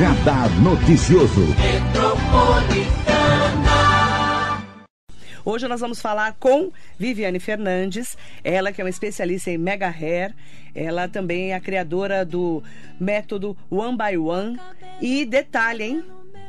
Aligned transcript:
Radar 0.00 0.48
Noticioso. 0.62 1.42
Hoje 5.44 5.68
nós 5.68 5.78
vamos 5.78 6.00
falar 6.00 6.34
com 6.40 6.72
Viviane 6.98 7.38
Fernandes, 7.38 8.16
ela 8.42 8.72
que 8.72 8.80
é 8.80 8.84
uma 8.84 8.88
especialista 8.88 9.50
em 9.50 9.58
mega 9.58 9.88
hair, 9.90 10.34
ela 10.74 11.06
também 11.06 11.50
é 11.50 11.54
a 11.54 11.60
criadora 11.60 12.24
do 12.24 12.62
método 12.98 13.54
One 13.70 13.98
by 13.98 14.16
One. 14.16 14.58
E 15.02 15.26
detalhe, 15.26 15.84
hein? 15.84 16.04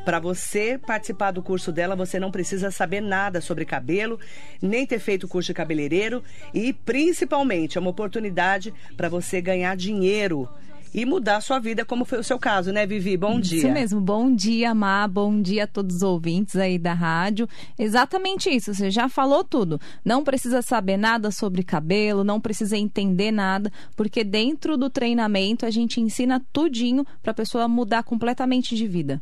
Para 0.05 0.17
você 0.17 0.77
participar 0.77 1.31
do 1.31 1.43
curso 1.43 1.73
dela, 1.73 1.93
você 1.93 2.21
não 2.21 2.31
precisa 2.31 2.71
saber 2.71 3.01
nada 3.01 3.41
sobre 3.41 3.65
cabelo, 3.65 4.17
nem 4.61 4.87
ter 4.87 4.99
feito 4.99 5.27
curso 5.27 5.47
de 5.47 5.53
cabeleireiro 5.53 6.23
e 6.53 6.71
principalmente 6.71 7.77
é 7.77 7.81
uma 7.81 7.89
oportunidade 7.89 8.73
para 8.95 9.09
você 9.09 9.41
ganhar 9.41 9.75
dinheiro 9.75 10.47
e 10.93 11.05
mudar 11.05 11.37
a 11.37 11.41
sua 11.41 11.59
vida, 11.59 11.85
como 11.85 12.05
foi 12.05 12.19
o 12.19 12.23
seu 12.23 12.37
caso, 12.37 12.71
né, 12.71 12.85
Vivi? 12.85 13.15
Bom 13.15 13.39
dia. 13.39 13.59
Isso 13.59 13.71
mesmo. 13.71 14.01
Bom 14.01 14.33
dia, 14.33 14.73
Má. 14.75 15.07
Bom 15.07 15.41
dia 15.41 15.63
a 15.63 15.67
todos 15.67 15.97
os 15.97 16.01
ouvintes 16.03 16.55
aí 16.55 16.77
da 16.77 16.93
rádio. 16.93 17.47
Exatamente 17.77 18.49
isso. 18.49 18.73
Você 18.73 18.91
já 18.91 19.07
falou 19.07 19.43
tudo. 19.43 19.79
Não 20.03 20.23
precisa 20.23 20.61
saber 20.61 20.97
nada 20.97 21.31
sobre 21.31 21.63
cabelo, 21.63 22.23
não 22.23 22.41
precisa 22.41 22.77
entender 22.77 23.31
nada, 23.31 23.71
porque 23.95 24.23
dentro 24.23 24.77
do 24.77 24.89
treinamento 24.89 25.65
a 25.65 25.71
gente 25.71 26.01
ensina 26.01 26.41
tudinho 26.51 27.05
para 27.21 27.31
a 27.31 27.35
pessoa 27.35 27.67
mudar 27.67 28.03
completamente 28.03 28.75
de 28.75 28.87
vida. 28.87 29.21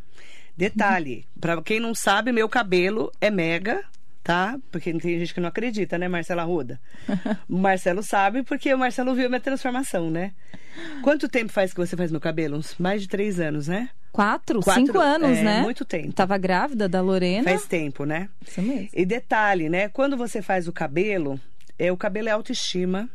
Detalhe, 0.58 1.26
para 1.40 1.62
quem 1.62 1.80
não 1.80 1.95
sabe, 1.95 2.34
meu 2.34 2.50
cabelo 2.50 3.12
é 3.22 3.31
mega, 3.31 3.81
tá? 4.23 4.58
Porque 4.72 4.91
tem 4.94 5.20
gente 5.20 5.34
que 5.34 5.40
não 5.40 5.50
acredita, 5.50 5.98
né, 5.98 6.08
Marcela 6.08 6.44
Ruda? 6.44 6.80
o 7.48 7.58
Marcelo 7.58 8.04
sabe 8.04 8.44
porque 8.44 8.73
o 8.73 8.78
Marcelo 8.78 9.16
viu 9.16 9.30
minha 9.30 9.40
transformação, 9.42 10.09
né? 10.09 10.34
Quanto 11.02 11.28
tempo 11.28 11.52
faz 11.52 11.73
que 11.73 11.80
você 11.80 11.95
faz 11.95 12.12
meu 12.12 12.22
cabelo? 12.22 12.58
Uns 12.58 12.75
mais 12.78 13.02
de 13.02 13.08
três 13.08 13.40
anos, 13.40 13.67
né? 13.67 13.90
Quatro, 14.12 14.62
Quatro 14.62 14.86
cinco 14.86 15.00
anos, 15.00 15.38
é, 15.38 15.44
né? 15.44 15.62
Muito 15.62 15.86
tempo. 15.86 16.14
Tava 16.14 16.38
grávida 16.38 16.90
da 16.90 17.02
Lorena. 17.02 17.44
Faz 17.44 17.66
tempo, 17.66 18.06
né? 18.06 18.30
Isso 18.45 18.62
mesmo. 18.62 18.90
E 18.94 19.06
detalhe, 19.06 19.70
né? 19.70 19.88
Quando 19.90 20.17
você 20.17 20.42
faz 20.42 20.67
o 20.67 20.73
cabelo, 20.73 21.40
é, 21.78 21.92
o 21.92 21.97
cabelo 21.97 22.28
é 22.30 22.31
autoestima. 22.31 23.09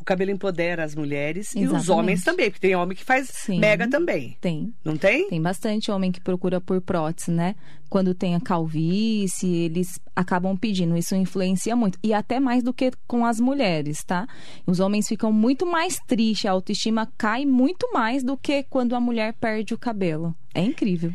O 0.00 0.04
cabelo 0.04 0.30
empodera 0.30 0.84
as 0.84 0.94
mulheres 0.94 1.54
Exatamente. 1.54 1.74
e 1.74 1.76
os 1.76 1.88
homens 1.88 2.22
também, 2.22 2.50
porque 2.50 2.66
tem 2.66 2.76
homem 2.76 2.96
que 2.96 3.04
faz 3.04 3.28
Sim, 3.28 3.58
mega 3.58 3.88
também. 3.88 4.36
Tem. 4.40 4.72
Não 4.84 4.96
tem? 4.96 5.28
Tem 5.28 5.42
bastante 5.42 5.90
homem 5.90 6.12
que 6.12 6.20
procura 6.20 6.60
por 6.60 6.80
prótese, 6.80 7.30
né? 7.30 7.54
Quando 7.90 8.14
tem 8.14 8.34
a 8.34 8.40
calvície, 8.40 9.64
eles 9.64 9.98
acabam 10.14 10.56
pedindo. 10.56 10.96
Isso 10.96 11.14
influencia 11.14 11.74
muito. 11.74 11.98
E 12.02 12.14
até 12.14 12.38
mais 12.38 12.62
do 12.62 12.72
que 12.72 12.92
com 13.06 13.24
as 13.24 13.40
mulheres, 13.40 14.04
tá? 14.04 14.26
Os 14.66 14.78
homens 14.80 15.08
ficam 15.08 15.32
muito 15.32 15.66
mais 15.66 15.98
tristes, 16.06 16.46
a 16.46 16.52
autoestima 16.52 17.10
cai 17.18 17.44
muito 17.44 17.90
mais 17.92 18.22
do 18.22 18.36
que 18.36 18.62
quando 18.64 18.94
a 18.94 19.00
mulher 19.00 19.34
perde 19.34 19.74
o 19.74 19.78
cabelo. 19.78 20.34
É 20.54 20.60
incrível. 20.60 21.12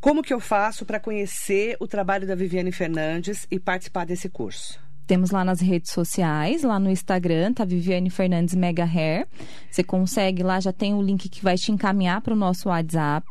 Como 0.00 0.22
que 0.22 0.34
eu 0.34 0.40
faço 0.40 0.84
para 0.84 1.00
conhecer 1.00 1.78
o 1.80 1.86
trabalho 1.86 2.26
da 2.26 2.34
Viviane 2.34 2.70
Fernandes 2.70 3.46
e 3.50 3.58
participar 3.58 4.04
desse 4.04 4.28
curso? 4.28 4.78
Temos 5.06 5.30
lá 5.30 5.44
nas 5.44 5.60
redes 5.60 5.92
sociais, 5.92 6.62
lá 6.62 6.78
no 6.78 6.90
Instagram, 6.90 7.52
tá 7.52 7.64
Viviane 7.64 8.08
Fernandes 8.08 8.54
Mega 8.54 8.84
Hair. 8.84 9.26
Você 9.70 9.84
consegue 9.84 10.42
lá, 10.42 10.58
já 10.60 10.72
tem 10.72 10.94
o 10.94 11.02
link 11.02 11.28
que 11.28 11.42
vai 11.42 11.56
te 11.56 11.70
encaminhar 11.70 12.20
para 12.22 12.32
o 12.32 12.36
nosso 12.36 12.68
WhatsApp. 12.68 13.26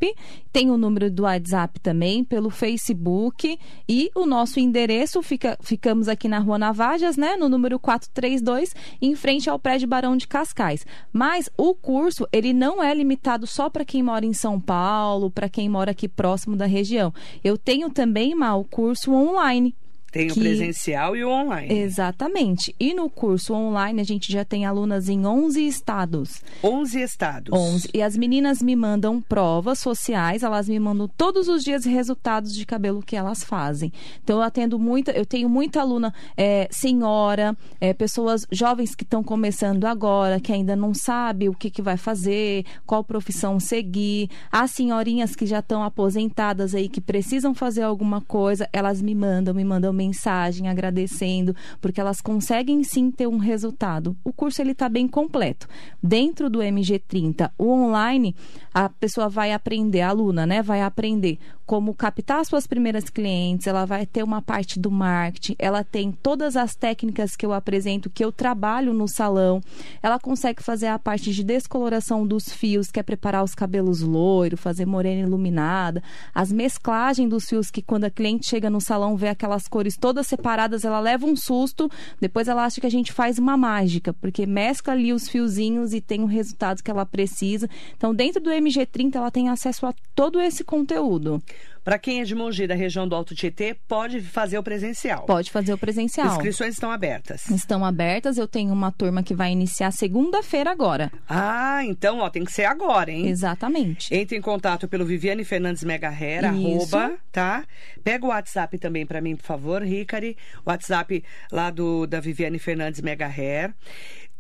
Tem 0.52 0.70
o 0.70 0.78
número 0.78 1.10
do 1.10 1.24
WhatsApp 1.24 1.80
também, 1.80 2.24
pelo 2.24 2.50
Facebook. 2.50 3.58
E 3.90 4.12
o 4.16 4.26
nosso 4.26 4.60
endereço, 4.60 5.22
fica, 5.24 5.58
ficamos 5.62 6.08
aqui 6.08 6.28
na 6.28 6.40
Rua 6.40 6.60
Navajas, 6.60 7.18
né? 7.18 7.36
No 7.36 7.50
número 7.50 7.80
432, 7.80 8.76
em 9.02 9.16
frente 9.16 9.50
ao 9.50 9.58
prédio 9.58 9.88
Barão 9.88 10.16
de 10.16 10.28
Cascais. 10.28 10.86
Mas 11.12 11.50
o 11.58 11.74
curso, 11.74 12.28
ele 12.32 12.54
não 12.54 12.84
é 12.84 12.94
limitado 12.94 13.48
só 13.48 13.70
para 13.70 13.84
quem 13.84 14.04
mora 14.04 14.26
em 14.26 14.34
São 14.34 14.60
Paulo, 14.60 15.32
para 15.32 15.50
quem 15.50 15.68
mora 15.68 15.92
aqui 15.92 16.08
próximo 16.08 16.56
da 16.56 16.66
região. 16.66 17.12
Eu 17.44 17.58
tenho 17.58 17.90
também, 17.90 18.36
Mal, 18.36 18.62
o 18.62 18.66
curso 18.66 19.12
online 19.12 19.76
tem 20.13 20.28
que... 20.28 20.34
o 20.34 20.35
presencial 20.35 21.16
e 21.18 21.25
o 21.25 21.29
online. 21.29 21.74
Exatamente. 21.74 22.74
E 22.79 22.94
no 22.94 23.09
curso 23.09 23.53
online 23.53 24.00
a 24.00 24.03
gente 24.03 24.31
já 24.31 24.46
tem 24.46 24.63
alunas 24.63 25.09
em 25.09 25.25
11 25.25 25.66
estados. 25.68 26.41
11 26.63 27.01
estados. 27.01 27.51
11. 27.51 27.90
E 27.91 28.01
as 28.01 28.16
meninas 28.16 28.62
me 28.62 28.75
mandam 28.75 29.19
provas 29.19 29.79
sociais, 29.79 30.44
elas 30.44 30.69
me 30.69 30.79
mandam 30.79 31.07
todos 31.07 31.47
os 31.47 31.63
dias 31.63 31.84
resultados 31.84 32.53
de 32.53 32.63
cabelo 32.63 33.02
que 33.02 33.16
elas 33.16 33.44
fazem. 33.44 33.91
Então 34.23 34.38
eu 34.38 34.44
atendo 34.44 34.78
muita, 34.78 35.12
eu 35.12 35.25
tenho 35.25 35.50
muita 35.50 35.81
aluna 35.81 36.13
é, 36.38 36.68
senhora, 36.69 37.57
é, 37.81 37.91
pessoas 37.91 38.46
jovens 38.52 38.94
que 38.94 39.03
estão 39.03 39.23
começando 39.23 39.85
agora, 39.85 40.40
que 40.40 40.53
ainda 40.53 40.75
não 40.75 40.94
sabe 40.94 41.50
o 41.50 41.56
que, 41.56 41.72
que 41.72 41.81
vai 41.81 41.97
fazer, 41.97 42.66
qual 42.85 43.03
profissão 43.03 43.59
seguir. 43.59 44.29
As 44.52 44.69
senhorinhas 44.69 45.35
que 45.35 45.47
já 45.47 45.57
estão 45.57 45.81
aposentadas 45.81 46.75
aí, 46.75 46.88
que 46.88 47.02
precisam 47.02 47.56
fazer 47.56 47.81
alguma 47.81 48.22
coisa, 48.22 48.69
elas 48.72 49.02
me 49.02 49.16
mandam, 49.16 49.56
me 49.56 49.66
mandam 49.66 49.91
mensagem 50.03 50.68
agradecendo, 50.68 51.56
porque 51.80 52.02
elas 52.02 52.19
conseguem 52.19 52.84
sim 52.84 53.09
ter 53.09 53.28
um 53.28 53.38
resultado. 53.38 54.16
O 54.24 54.34
curso 54.34 54.62
ele 54.62 54.72
está 54.72 54.90
bem 54.90 55.08
completo. 55.08 55.68
Dentro 56.02 56.50
do 56.50 56.59
MG30, 56.59 57.52
o 57.58 57.69
online, 57.69 58.36
a 58.74 58.90
pessoa 58.90 59.30
vai 59.30 59.53
aprender, 59.53 60.02
a 60.02 60.09
aluna, 60.09 60.46
né, 60.46 60.62
vai 60.62 60.81
aprender 60.81 61.40
como 61.66 61.94
captar 61.94 62.46
suas 62.46 62.68
primeiras 62.68 63.09
clientes, 63.09 63.68
ela 63.68 63.86
vai 63.86 64.06
ter 64.06 64.22
uma 64.24 64.41
parte 64.41 64.80
do 64.80 64.91
marketing, 64.91 65.56
ela 65.58 65.84
tem 65.84 66.12
todas 66.12 66.58
as 66.58 66.75
técnicas 66.75 67.35
que 67.35 67.46
eu 67.46 67.53
apresento, 67.53 68.09
que 68.09 68.24
eu 68.24 68.31
trabalho 68.31 68.94
no 68.94 69.08
salão, 69.08 69.62
ela 70.02 70.20
consegue 70.20 70.62
fazer 70.62 70.88
a 70.88 71.00
parte 71.00 71.31
de 71.31 71.44
descoloração 71.44 72.28
dos 72.28 72.52
fios, 72.52 72.91
que 72.91 73.00
é 73.00 73.03
preparar 73.03 73.44
os 73.44 73.56
cabelos 73.56 74.02
loiro, 74.02 74.58
fazer 74.58 74.85
morena 74.85 75.22
iluminada, 75.22 76.03
as 76.35 76.52
mesclagens 76.52 77.30
dos 77.30 77.46
fios, 77.46 77.72
que 77.72 77.81
quando 77.81 78.03
a 78.06 78.09
cliente 78.09 78.47
chega 78.47 78.70
no 78.70 78.81
salão 78.81 79.16
vê 79.16 79.30
aquelas 79.30 79.68
cores 79.68 79.93
todas 79.98 80.28
separadas, 80.28 80.84
ela 80.84 81.00
leva 81.00 81.26
um 81.26 81.36
susto, 81.36 81.90
depois 82.20 82.48
ela 82.48 82.66
acha 82.66 82.81
que 82.81 82.88
a 82.88 82.92
gente 82.92 83.12
faz 83.12 83.38
uma 83.38 83.58
mágica, 83.58 84.14
porque 84.14 84.46
mescla 84.46 84.94
ali 84.94 85.14
os 85.14 85.28
fiozinhos 85.28 85.94
e 85.94 86.02
tem 86.02 86.22
o 86.22 86.28
resultado 86.28 86.84
que 86.84 86.92
ela 86.92 87.06
precisa. 87.06 87.70
Então, 87.96 88.14
dentro 88.14 88.42
do 88.42 88.50
MG30, 88.50 89.16
ela 89.16 89.32
tem 89.32 89.50
acesso 89.50 89.86
a 89.86 89.94
todo 90.16 90.40
esse 90.40 90.64
conteúdo. 90.64 91.42
Para 91.84 92.00
quem 92.00 92.22
é 92.22 92.24
de 92.24 92.34
Mogi, 92.34 92.66
da 92.66 92.76
região 92.76 93.08
do 93.08 93.14
Alto 93.16 93.36
Tietê, 93.36 93.76
pode 93.88 94.22
fazer 94.22 94.58
o 94.58 94.64
presencial. 94.64 95.26
Pode 95.26 95.52
fazer 95.52 95.74
o 95.74 95.78
presencial. 95.78 96.28
Inscrições 96.28 96.76
estão 96.76 96.90
abertas. 96.90 97.50
Estão 97.50 97.84
abertas. 97.84 98.38
Eu 98.38 98.48
tenho 98.48 98.72
uma 98.72 98.92
turma 98.92 99.22
que 99.22 99.34
vai 99.34 99.52
iniciar 99.52 99.92
segunda-feira 99.92 100.72
agora. 100.72 101.12
Ah, 101.28 101.84
então, 101.84 102.20
ó, 102.20 102.30
tem 102.30 102.46
que 102.46 102.54
ser 102.54 102.66
agora, 102.66 103.12
hein? 103.12 103.28
Exatamente. 103.28 104.14
Entre 104.16 104.38
em 104.38 104.42
contato 104.42 104.88
pelo 104.88 105.06
Viviane 105.06 105.44
Fernandes 105.44 105.84
Mega 105.84 106.10
Hair, 106.10 106.46
arroba, 106.46 107.18
tá? 107.32 107.66
Pega 108.04 108.26
o 108.26 108.30
WhatsApp 108.30 108.78
também 108.78 109.06
para 109.06 109.20
mim, 109.20 109.36
por 109.36 109.46
favor, 109.46 109.82
Ricari. 109.82 110.38
WhatsApp 110.66 111.24
lá 111.52 111.70
do 111.70 112.08
da 112.08 112.20
Viviane 112.20 112.60
Fernandes 112.60 113.02
Mega 113.02 113.28
Hair. 113.28 113.74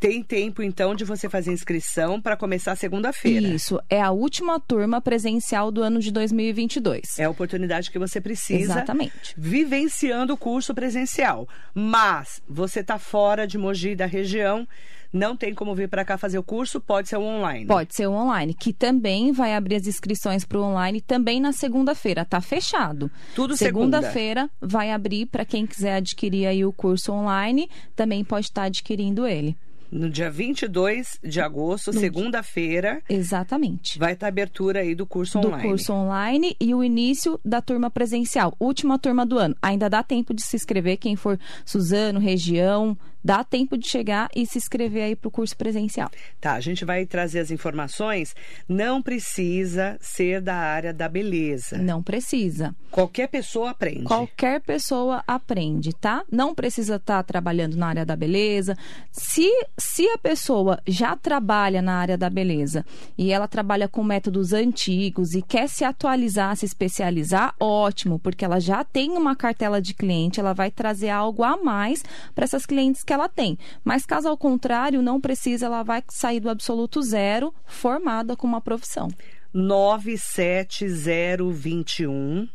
Tem 0.03 0.21
tempo, 0.21 0.61
então, 0.61 0.93
de 0.93 1.05
você 1.05 1.29
fazer 1.29 1.53
inscrição 1.53 2.19
para 2.19 2.35
começar 2.35 2.75
segunda-feira. 2.75 3.47
Isso. 3.47 3.79
É 3.89 4.01
a 4.01 4.11
última 4.11 4.59
turma 4.59 4.99
presencial 4.99 5.71
do 5.71 5.81
ano 5.81 6.01
de 6.01 6.11
2022. 6.11 7.17
É 7.17 7.23
a 7.23 7.29
oportunidade 7.29 7.89
que 7.89 7.97
você 7.97 8.19
precisa. 8.19 8.73
Exatamente. 8.73 9.33
Vivenciando 9.37 10.33
o 10.33 10.37
curso 10.37 10.75
presencial. 10.75 11.47
Mas 11.73 12.41
você 12.45 12.81
está 12.81 12.99
fora 12.99 13.47
de 13.47 13.57
Mogi 13.57 13.95
da 13.95 14.05
região 14.05 14.67
não 15.13 15.37
tem 15.37 15.53
como 15.53 15.73
vir 15.73 15.87
para 15.87 16.03
cá 16.03 16.17
fazer 16.17 16.39
o 16.39 16.43
curso, 16.43 16.81
pode 16.81 17.07
ser 17.07 17.17
o 17.17 17.21
online. 17.21 17.67
Pode 17.67 17.95
ser 17.95 18.07
o 18.07 18.11
online, 18.11 18.53
que 18.53 18.73
também 18.73 19.31
vai 19.31 19.53
abrir 19.55 19.75
as 19.75 19.85
inscrições 19.85 20.43
para 20.43 20.57
o 20.57 20.63
online 20.63 20.99
também 20.99 21.39
na 21.39 21.53
segunda-feira, 21.53 22.25
tá 22.25 22.41
fechado. 22.41 23.11
Tudo 23.35 23.55
segunda-feira 23.55 24.49
vai 24.59 24.91
abrir 24.91 25.27
para 25.27 25.45
quem 25.45 25.67
quiser 25.67 25.97
adquirir 25.97 26.47
aí 26.47 26.65
o 26.65 26.73
curso 26.73 27.13
online, 27.13 27.69
também 27.95 28.23
pode 28.23 28.47
estar 28.47 28.63
adquirindo 28.63 29.27
ele 29.27 29.55
no 29.93 30.09
dia 30.09 30.29
22 30.29 31.19
de 31.23 31.39
agosto, 31.39 31.93
segunda-feira. 31.93 33.01
Exatamente. 33.07 33.99
Vai 33.99 34.13
estar 34.13 34.27
abertura 34.27 34.79
aí 34.79 34.95
do 34.95 35.05
curso 35.05 35.37
online. 35.37 35.61
Do 35.61 35.69
curso 35.69 35.93
online 35.93 36.55
e 36.59 36.73
o 36.73 36.83
início 36.83 37.39
da 37.45 37.61
turma 37.61 37.89
presencial, 37.89 38.55
última 38.59 38.97
turma 38.97 39.25
do 39.25 39.37
ano. 39.37 39.55
Ainda 39.61 39.89
dá 39.89 40.01
tempo 40.01 40.33
de 40.33 40.43
se 40.43 40.55
inscrever 40.55 40.97
quem 40.97 41.15
for 41.15 41.39
Suzano, 41.63 42.19
região, 42.19 42.97
dá 43.23 43.43
tempo 43.43 43.77
de 43.77 43.87
chegar 43.87 44.29
e 44.35 44.45
se 44.45 44.57
inscrever 44.57 45.03
aí 45.03 45.15
para 45.15 45.27
o 45.27 45.31
curso 45.31 45.55
presencial. 45.55 46.09
Tá, 46.41 46.53
a 46.53 46.59
gente 46.59 46.83
vai 46.83 47.05
trazer 47.05 47.39
as 47.39 47.51
informações. 47.51 48.35
Não 48.67 49.01
precisa 49.01 49.97
ser 50.01 50.41
da 50.41 50.55
área 50.55 50.93
da 50.93 51.07
beleza. 51.07 51.77
Não 51.77 52.03
precisa. 52.03 52.75
Qualquer 52.91 53.27
pessoa 53.27 53.71
aprende. 53.71 54.03
Qualquer 54.03 54.61
pessoa 54.61 55.23
aprende, 55.25 55.93
tá? 55.93 56.23
Não 56.31 56.53
precisa 56.53 56.95
estar 56.95 57.17
tá 57.17 57.23
trabalhando 57.23 57.75
na 57.75 57.87
área 57.87 58.05
da 58.05 58.15
beleza. 58.15 58.77
Se, 59.11 59.49
se 59.77 60.07
a 60.09 60.17
pessoa 60.17 60.79
já 60.87 61.15
trabalha 61.15 61.81
na 61.81 61.95
área 61.95 62.17
da 62.17 62.29
beleza 62.29 62.85
e 63.17 63.31
ela 63.31 63.47
trabalha 63.47 63.87
com 63.87 64.03
métodos 64.03 64.53
antigos 64.53 65.33
e 65.33 65.41
quer 65.41 65.69
se 65.69 65.83
atualizar, 65.83 66.55
se 66.55 66.65
especializar, 66.65 67.55
ótimo, 67.59 68.19
porque 68.19 68.43
ela 68.43 68.59
já 68.59 68.83
tem 68.83 69.11
uma 69.11 69.35
cartela 69.35 69.81
de 69.81 69.93
cliente, 69.93 70.39
ela 70.39 70.53
vai 70.53 70.69
trazer 70.69 71.09
algo 71.09 71.43
a 71.43 71.57
mais 71.57 72.03
para 72.33 72.43
essas 72.43 72.65
clientes 72.65 73.03
que 73.03 73.12
ela 73.13 73.29
tem. 73.29 73.57
Mas 73.83 74.05
caso 74.05 74.27
ao 74.27 74.37
contrário, 74.37 75.01
não 75.01 75.21
precisa, 75.21 75.67
ela 75.67 75.83
vai 75.83 76.03
sair 76.09 76.39
do 76.39 76.49
absoluto 76.49 77.01
zero, 77.01 77.53
formada 77.65 78.35
com 78.35 78.47
uma 78.47 78.61
profissão. 78.61 79.09
97021 79.53 82.49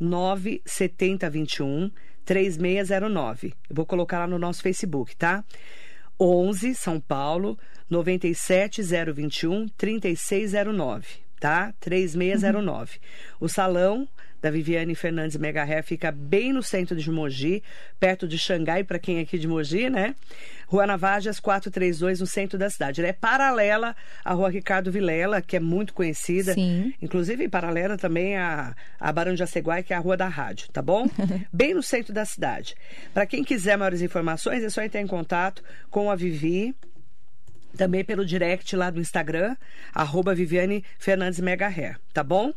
97021 0.00 1.90
3609. 2.24 3.52
Eu 3.68 3.76
vou 3.76 3.84
colocar 3.84 4.20
lá 4.20 4.26
no 4.26 4.38
nosso 4.38 4.62
Facebook, 4.62 5.14
tá? 5.16 5.44
11 6.18 6.74
São 6.74 6.98
Paulo 7.00 7.58
97021 7.90 9.68
3609, 9.76 11.06
tá? 11.38 11.74
3609. 11.80 12.98
O 13.40 13.48
salão 13.48 14.08
da 14.42 14.50
Viviane 14.50 14.94
Fernandes 14.96 15.36
Mega 15.36 15.62
Hair 15.62 15.84
fica 15.84 16.10
bem 16.10 16.52
no 16.52 16.62
centro 16.62 16.96
de 16.96 17.10
Mogi, 17.10 17.62
perto 18.00 18.26
de 18.26 18.36
Xangai, 18.36 18.82
para 18.82 18.98
quem 18.98 19.18
é 19.18 19.20
aqui 19.20 19.38
de 19.38 19.46
Mogi, 19.46 19.88
né? 19.88 20.16
Rua 20.66 20.86
Navajas 20.86 21.38
432, 21.38 22.20
no 22.20 22.26
centro 22.26 22.58
da 22.58 22.68
cidade. 22.68 23.00
Ela 23.00 23.10
é 23.10 23.12
paralela 23.12 23.94
à 24.24 24.32
Rua 24.32 24.50
Ricardo 24.50 24.90
Vilela, 24.90 25.40
que 25.40 25.56
é 25.56 25.60
muito 25.60 25.94
conhecida. 25.94 26.54
Sim. 26.54 26.92
Inclusive 27.00 27.48
paralela 27.48 27.96
também 27.96 28.36
à, 28.36 28.74
à 28.98 29.12
Barão 29.12 29.34
de 29.34 29.42
Aceguai, 29.42 29.82
que 29.82 29.92
é 29.92 29.96
a 29.96 30.00
Rua 30.00 30.16
da 30.16 30.28
Rádio, 30.28 30.68
tá 30.72 30.82
bom? 30.82 31.06
bem 31.52 31.74
no 31.74 31.82
centro 31.82 32.12
da 32.12 32.24
cidade. 32.24 32.74
Para 33.14 33.26
quem 33.26 33.44
quiser 33.44 33.76
maiores 33.76 34.02
informações, 34.02 34.64
é 34.64 34.70
só 34.70 34.82
entrar 34.82 35.00
em 35.00 35.06
contato 35.06 35.62
com 35.90 36.10
a 36.10 36.16
Vivi 36.16 36.74
também 37.76 38.04
pelo 38.04 38.24
direct 38.24 38.74
lá 38.76 38.90
do 38.90 39.00
Instagram, 39.00 39.56
arroba 39.92 40.34
Viviane 40.34 40.84
Fernandes 40.98 41.40
Mega 41.40 41.66
Hair, 41.66 41.98
tá 42.12 42.22
bom? 42.22 42.50
O 42.50 42.54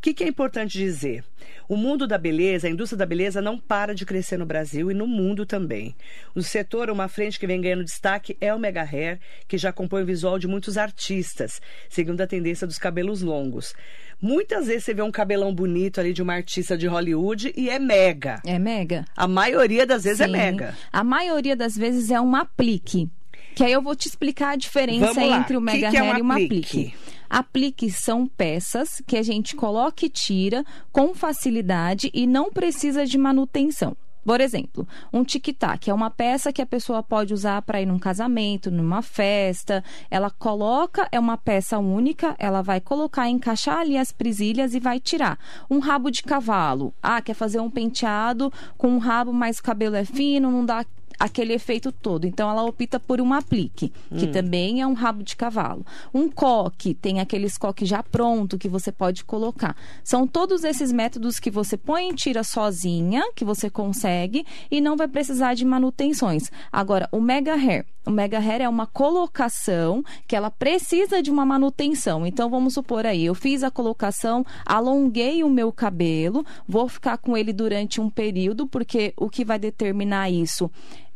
que, 0.00 0.14
que, 0.14 0.24
é 0.24 0.28
importante 0.28 0.78
dizer? 0.78 1.24
O 1.68 1.76
mundo 1.76 2.06
da 2.06 2.18
beleza, 2.18 2.66
a 2.66 2.70
indústria 2.70 2.98
da 2.98 3.06
beleza 3.06 3.40
não 3.40 3.58
para 3.58 3.94
de 3.94 4.04
crescer 4.04 4.36
no 4.36 4.46
Brasil 4.46 4.90
e 4.90 4.94
no 4.94 5.06
mundo 5.06 5.46
também. 5.46 5.94
No 6.34 6.42
setor, 6.42 6.90
uma 6.90 7.08
frente 7.08 7.38
que 7.38 7.46
vem 7.46 7.60
ganhando 7.60 7.84
destaque 7.84 8.36
é 8.40 8.52
o 8.52 8.58
Mega 8.58 8.82
Hair, 8.82 9.20
que 9.46 9.56
já 9.56 9.72
compõe 9.72 10.02
o 10.02 10.06
visual 10.06 10.38
de 10.38 10.48
muitos 10.48 10.76
artistas, 10.76 11.60
segundo 11.88 12.20
a 12.20 12.26
tendência 12.26 12.66
dos 12.66 12.78
cabelos 12.78 13.22
longos. 13.22 13.74
Muitas 14.20 14.66
vezes 14.66 14.84
você 14.84 14.94
vê 14.94 15.02
um 15.02 15.10
cabelão 15.10 15.52
bonito 15.54 16.00
ali 16.00 16.12
de 16.12 16.22
uma 16.22 16.34
artista 16.34 16.76
de 16.76 16.86
Hollywood 16.86 17.52
e 17.56 17.68
é 17.68 17.78
mega. 17.78 18.40
É 18.46 18.58
mega. 18.58 19.04
A 19.16 19.26
maioria 19.26 19.84
das 19.84 20.04
vezes 20.04 20.20
é 20.20 20.26
Sim. 20.26 20.30
é 20.30 20.36
mega. 20.36 20.76
A 20.92 21.02
maioria 21.02 21.56
das 21.56 21.76
vezes 21.76 22.10
é 22.10 22.20
um 22.20 22.36
aplique. 22.36 23.10
Que 23.54 23.64
aí 23.64 23.72
eu 23.72 23.82
vou 23.82 23.94
te 23.94 24.08
explicar 24.08 24.50
a 24.50 24.56
diferença 24.56 25.22
entre 25.22 25.56
o 25.56 25.60
Mega 25.60 25.86
que 25.86 25.90
que 25.90 25.96
Hair 25.96 26.10
é 26.10 26.14
um 26.14 26.18
e 26.18 26.22
uma 26.22 26.34
aplique? 26.34 26.54
aplique. 26.54 26.94
Apliques 27.28 27.96
são 27.96 28.26
peças 28.26 29.02
que 29.06 29.16
a 29.16 29.22
gente 29.22 29.56
coloca 29.56 30.04
e 30.04 30.10
tira 30.10 30.64
com 30.90 31.14
facilidade 31.14 32.10
e 32.12 32.26
não 32.26 32.50
precisa 32.50 33.06
de 33.06 33.16
manutenção. 33.16 33.96
Por 34.24 34.40
exemplo, 34.40 34.86
um 35.12 35.24
tic-tac 35.24 35.90
é 35.90 35.94
uma 35.94 36.08
peça 36.08 36.52
que 36.52 36.62
a 36.62 36.66
pessoa 36.66 37.02
pode 37.02 37.34
usar 37.34 37.60
para 37.62 37.82
ir 37.82 37.86
num 37.86 37.98
casamento, 37.98 38.70
numa 38.70 39.02
festa. 39.02 39.82
Ela 40.08 40.30
coloca, 40.30 41.08
é 41.10 41.18
uma 41.18 41.36
peça 41.36 41.78
única, 41.78 42.36
ela 42.38 42.62
vai 42.62 42.80
colocar, 42.80 43.28
encaixar 43.28 43.78
ali 43.78 43.98
as 43.98 44.12
presilhas 44.12 44.74
e 44.74 44.80
vai 44.80 45.00
tirar. 45.00 45.38
Um 45.68 45.80
rabo 45.80 46.08
de 46.08 46.22
cavalo. 46.22 46.94
Ah, 47.02 47.20
quer 47.20 47.34
fazer 47.34 47.58
um 47.58 47.70
penteado 47.70 48.52
com 48.78 48.88
um 48.90 48.98
rabo, 48.98 49.32
mas 49.32 49.58
o 49.58 49.62
cabelo 49.62 49.96
é 49.96 50.04
fino, 50.04 50.52
não 50.52 50.64
dá 50.64 50.84
aquele 51.18 51.52
efeito 51.52 51.90
todo. 51.92 52.26
Então 52.26 52.50
ela 52.50 52.64
opta 52.64 52.98
por 52.98 53.20
um 53.20 53.32
aplique, 53.32 53.92
que 54.16 54.26
Hum. 54.26 54.32
também 54.32 54.80
é 54.80 54.86
um 54.86 54.92
rabo 54.92 55.22
de 55.22 55.36
cavalo. 55.36 55.84
Um 56.12 56.28
coque, 56.30 56.94
tem 56.94 57.20
aqueles 57.20 57.56
coque 57.58 57.84
já 57.84 58.02
pronto 58.02 58.58
que 58.58 58.68
você 58.68 58.90
pode 58.90 59.24
colocar. 59.24 59.76
São 60.04 60.26
todos 60.26 60.64
esses 60.64 60.92
métodos 60.92 61.38
que 61.38 61.50
você 61.50 61.76
põe 61.76 62.10
e 62.10 62.14
tira 62.14 62.42
sozinha, 62.42 63.22
que 63.34 63.44
você 63.44 63.68
consegue 63.70 64.44
e 64.70 64.80
não 64.80 64.96
vai 64.96 65.08
precisar 65.08 65.54
de 65.54 65.64
manutenções. 65.64 66.50
Agora, 66.70 67.08
o 67.12 67.20
Mega 67.20 67.54
Hair, 67.54 67.84
o 68.06 68.10
Mega 68.10 68.38
Hair 68.38 68.62
é 68.62 68.68
uma 68.68 68.86
colocação 68.86 70.02
que 70.26 70.34
ela 70.34 70.50
precisa 70.50 71.22
de 71.22 71.30
uma 71.30 71.46
manutenção. 71.46 72.26
Então 72.26 72.50
vamos 72.50 72.74
supor 72.74 73.06
aí, 73.06 73.24
eu 73.24 73.34
fiz 73.34 73.62
a 73.62 73.70
colocação, 73.70 74.44
alonguei 74.66 75.44
o 75.44 75.48
meu 75.48 75.72
cabelo, 75.72 76.44
vou 76.66 76.88
ficar 76.88 77.16
com 77.18 77.36
ele 77.36 77.52
durante 77.52 78.00
um 78.00 78.10
período, 78.10 78.66
porque 78.66 79.12
o 79.16 79.30
que 79.30 79.44
vai 79.44 79.58
determinar 79.58 80.30
isso 80.30 80.70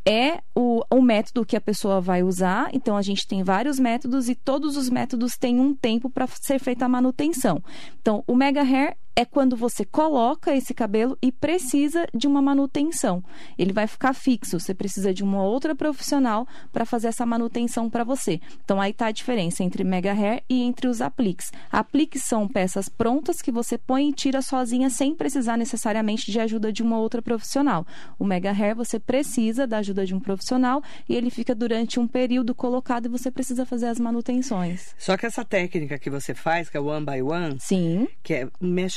é 0.06 0.40
o, 0.54 0.82
o 0.90 1.02
método 1.02 1.44
que 1.44 1.56
a 1.56 1.60
pessoa 1.60 2.00
vai 2.00 2.22
usar. 2.22 2.70
Então, 2.72 2.96
a 2.96 3.02
gente 3.02 3.26
tem 3.26 3.42
vários 3.42 3.80
métodos 3.80 4.28
e 4.28 4.34
todos 4.34 4.76
os 4.76 4.88
métodos 4.88 5.36
têm 5.36 5.58
um 5.58 5.74
tempo 5.74 6.08
para 6.08 6.26
ser 6.28 6.60
feita 6.60 6.84
a 6.84 6.88
manutenção. 6.88 7.60
Então, 8.00 8.22
o 8.26 8.36
Mega 8.36 8.62
Hair 8.62 8.96
é 9.16 9.24
quando 9.24 9.56
você 9.56 9.82
coloca 9.82 10.54
esse 10.54 10.74
cabelo 10.74 11.16
e 11.22 11.32
precisa 11.32 12.06
de 12.14 12.26
uma 12.26 12.42
manutenção. 12.42 13.24
Ele 13.58 13.72
vai 13.72 13.86
ficar 13.86 14.12
fixo, 14.12 14.60
você 14.60 14.74
precisa 14.74 15.14
de 15.14 15.24
uma 15.24 15.42
outra 15.42 15.74
profissional 15.74 16.46
para 16.70 16.84
fazer 16.84 17.08
essa 17.08 17.24
manutenção 17.24 17.88
para 17.88 18.04
você. 18.04 18.38
Então 18.62 18.78
aí 18.78 18.90
está 18.90 19.06
a 19.06 19.12
diferença 19.12 19.64
entre 19.64 19.82
Mega 19.82 20.12
Hair 20.12 20.42
e 20.50 20.62
entre 20.62 20.86
os 20.86 21.00
apliques. 21.00 21.50
Apliques 21.72 22.24
são 22.24 22.46
peças 22.46 22.90
prontas 22.90 23.40
que 23.40 23.50
você 23.50 23.78
põe 23.78 24.10
e 24.10 24.12
tira 24.12 24.42
sozinha 24.42 24.90
sem 24.90 25.14
precisar 25.14 25.56
necessariamente 25.56 26.30
de 26.30 26.38
ajuda 26.38 26.70
de 26.70 26.82
uma 26.82 26.98
outra 26.98 27.22
profissional. 27.22 27.86
O 28.18 28.24
Mega 28.24 28.50
Hair 28.50 28.76
você 28.76 28.98
precisa 28.98 29.66
da 29.66 29.78
ajuda 29.78 30.04
de 30.04 30.14
um 30.14 30.20
profissional 30.20 30.82
e 31.08 31.16
ele 31.16 31.30
fica 31.30 31.54
durante 31.54 31.98
um 31.98 32.06
período 32.06 32.54
colocado 32.54 33.06
e 33.06 33.08
você 33.08 33.30
precisa 33.30 33.64
fazer 33.64 33.86
as 33.86 33.98
manutenções. 33.98 34.94
Só 34.98 35.16
que 35.16 35.24
essa 35.24 35.42
técnica 35.44 35.98
que 35.98 36.10
você 36.10 36.34
faz, 36.34 36.68
que 36.68 36.76
é 36.76 36.80
one 36.80 37.06
by 37.06 37.22
one, 37.22 37.56
Sim, 37.58 38.08
que 38.22 38.34
é 38.34 38.48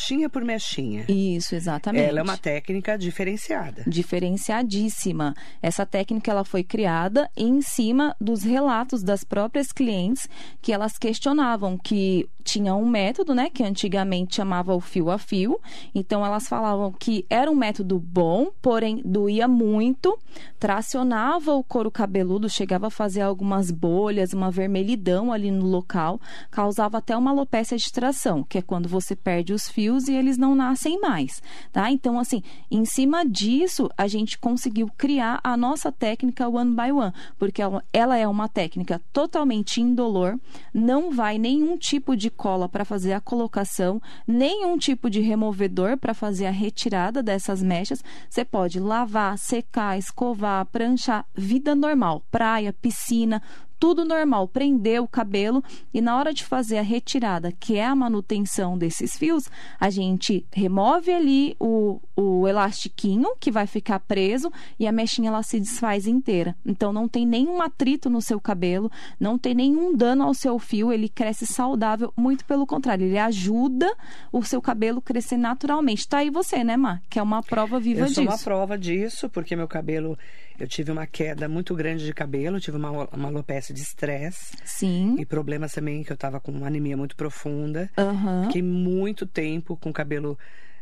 mexinha 0.09 0.29
por 0.29 0.43
mexinha, 0.43 1.05
isso, 1.07 1.55
exatamente. 1.55 2.09
ela 2.09 2.19
é 2.19 2.23
uma 2.23 2.37
técnica 2.37 2.97
diferenciada. 2.97 3.83
diferenciadíssima. 3.85 5.35
Essa 5.61 5.85
técnica 5.85 6.31
ela 6.31 6.43
foi 6.43 6.63
criada 6.63 7.29
em 7.37 7.61
cima 7.61 8.15
dos 8.19 8.43
relatos 8.43 9.03
das 9.03 9.23
próprias 9.23 9.71
clientes 9.71 10.27
que 10.61 10.73
elas 10.73 10.97
questionavam 10.97 11.77
que 11.77 12.27
tinha 12.43 12.73
um 12.73 12.87
método, 12.87 13.35
né, 13.35 13.49
que 13.49 13.63
antigamente 13.63 14.37
chamava 14.37 14.73
o 14.73 14.79
fio 14.79 15.11
a 15.11 15.19
fio. 15.19 15.59
Então 15.93 16.25
elas 16.25 16.47
falavam 16.47 16.91
que 16.91 17.25
era 17.29 17.51
um 17.51 17.55
método 17.55 17.99
bom, 17.99 18.51
porém 18.61 19.01
doía 19.05 19.47
muito, 19.47 20.17
tracionava 20.59 21.53
o 21.53 21.63
couro 21.63 21.91
cabeludo, 21.91 22.49
chegava 22.49 22.87
a 22.87 22.91
fazer 22.91 23.21
algumas 23.21 23.69
bolhas, 23.69 24.33
uma 24.33 24.49
vermelhidão 24.49 25.31
ali 25.31 25.51
no 25.51 25.67
local, 25.67 26.19
causava 26.49 26.97
até 26.97 27.15
uma 27.15 27.29
alopecia 27.29 27.77
de 27.77 27.91
tração, 27.91 28.43
que 28.43 28.57
é 28.57 28.61
quando 28.61 28.89
você 28.89 29.15
perde 29.15 29.53
os 29.53 29.69
fios 29.69 29.98
e 30.07 30.13
eles 30.13 30.37
não 30.37 30.55
nascem 30.55 30.99
mais, 30.99 31.41
tá? 31.71 31.91
Então 31.91 32.19
assim, 32.19 32.41
em 32.71 32.85
cima 32.85 33.25
disso, 33.25 33.89
a 33.97 34.07
gente 34.07 34.37
conseguiu 34.37 34.89
criar 34.97 35.39
a 35.43 35.57
nossa 35.57 35.91
técnica 35.91 36.47
one 36.47 36.75
by 36.75 36.91
one, 36.91 37.13
porque 37.37 37.61
ela- 37.61 38.17
é 38.17 38.27
uma 38.27 38.47
técnica 38.47 39.01
totalmente 39.11 39.81
indolor, 39.81 40.39
não 40.73 41.11
vai 41.11 41.37
nenhum 41.37 41.77
tipo 41.77 42.15
de 42.15 42.29
cola 42.29 42.67
para 42.69 42.85
fazer 42.85 43.13
a 43.13 43.21
colocação, 43.21 44.01
nenhum 44.27 44.77
tipo 44.77 45.09
de 45.09 45.19
removedor 45.19 45.97
para 45.97 46.13
fazer 46.13 46.45
a 46.45 46.51
retirada 46.51 47.21
dessas 47.21 47.61
mechas. 47.61 48.03
Você 48.29 48.43
pode 48.45 48.79
lavar, 48.79 49.37
secar, 49.37 49.97
escovar, 49.97 50.65
pranchar, 50.65 51.25
vida 51.35 51.75
normal, 51.75 52.23
praia, 52.31 52.73
piscina, 52.73 53.41
tudo 53.79 54.03
normal, 54.03 54.47
prender 54.47 55.01
o 55.01 55.07
cabelo 55.07 55.63
e 55.93 56.01
na 56.01 56.17
hora 56.17 56.33
de 56.33 56.43
fazer 56.43 56.77
a 56.77 56.81
retirada, 56.81 57.51
que 57.51 57.77
é 57.77 57.85
a 57.85 57.95
manutenção 57.95 58.77
desses 58.77 59.17
fios, 59.17 59.49
a 59.79 59.89
gente 59.89 60.45
remove 60.51 61.11
ali 61.11 61.55
o, 61.59 61.99
o 62.15 62.47
elastiquinho 62.47 63.29
que 63.39 63.51
vai 63.51 63.65
ficar 63.65 63.99
preso 64.01 64.51
e 64.79 64.85
a 64.85 64.91
mechinha 64.91 65.29
ela 65.29 65.43
se 65.43 65.59
desfaz 65.59 66.05
inteira. 66.07 66.55
Então 66.65 66.91
não 66.91 67.07
tem 67.07 67.25
nenhum 67.25 67.61
atrito 67.61 68.09
no 68.09 68.21
seu 68.21 68.39
cabelo, 68.39 68.91
não 69.19 69.37
tem 69.37 69.53
nenhum 69.55 69.95
dano 69.95 70.23
ao 70.23 70.33
seu 70.33 70.59
fio, 70.59 70.91
ele 70.91 71.07
cresce 71.07 71.45
saudável, 71.45 72.13
muito 72.17 72.43
pelo 72.45 72.67
contrário, 72.67 73.05
ele 73.05 73.17
ajuda 73.17 73.89
o 74.31 74.43
seu 74.43 74.61
cabelo 74.61 75.01
crescer 75.01 75.37
naturalmente. 75.37 76.07
Tá 76.07 76.19
aí 76.19 76.29
você, 76.29 76.63
né, 76.63 76.75
Má? 76.75 76.99
Que 77.09 77.19
é 77.19 77.23
uma 77.23 77.41
prova 77.41 77.79
viva 77.79 78.01
Eu 78.01 78.05
disso. 78.05 78.15
sou 78.15 78.23
uma 78.25 78.37
prova 78.37 78.77
disso, 78.77 79.29
porque 79.29 79.55
meu 79.55 79.67
cabelo, 79.67 80.17
eu 80.59 80.67
tive 80.67 80.91
uma 80.91 81.07
queda 81.07 81.47
muito 81.47 81.73
grande 81.75 82.05
de 82.05 82.13
cabelo, 82.13 82.59
tive 82.59 82.77
uma, 82.77 83.07
uma 83.13 83.27
alopecia 83.29 83.68
de 83.73 83.81
estresse 83.81 84.55
Sim. 84.65 85.15
e 85.19 85.25
problemas 85.25 85.71
também 85.73 86.03
que 86.03 86.11
eu 86.11 86.17
tava 86.17 86.39
com 86.39 86.51
uma 86.51 86.67
anemia 86.67 86.97
muito 86.97 87.15
profunda. 87.15 87.89
Aham. 87.97 88.45
Fiquei 88.47 88.61
muito 88.61 89.25
tempo 89.25 89.77
com 89.77 89.89
o 89.89 89.93
cabelo 89.93 90.37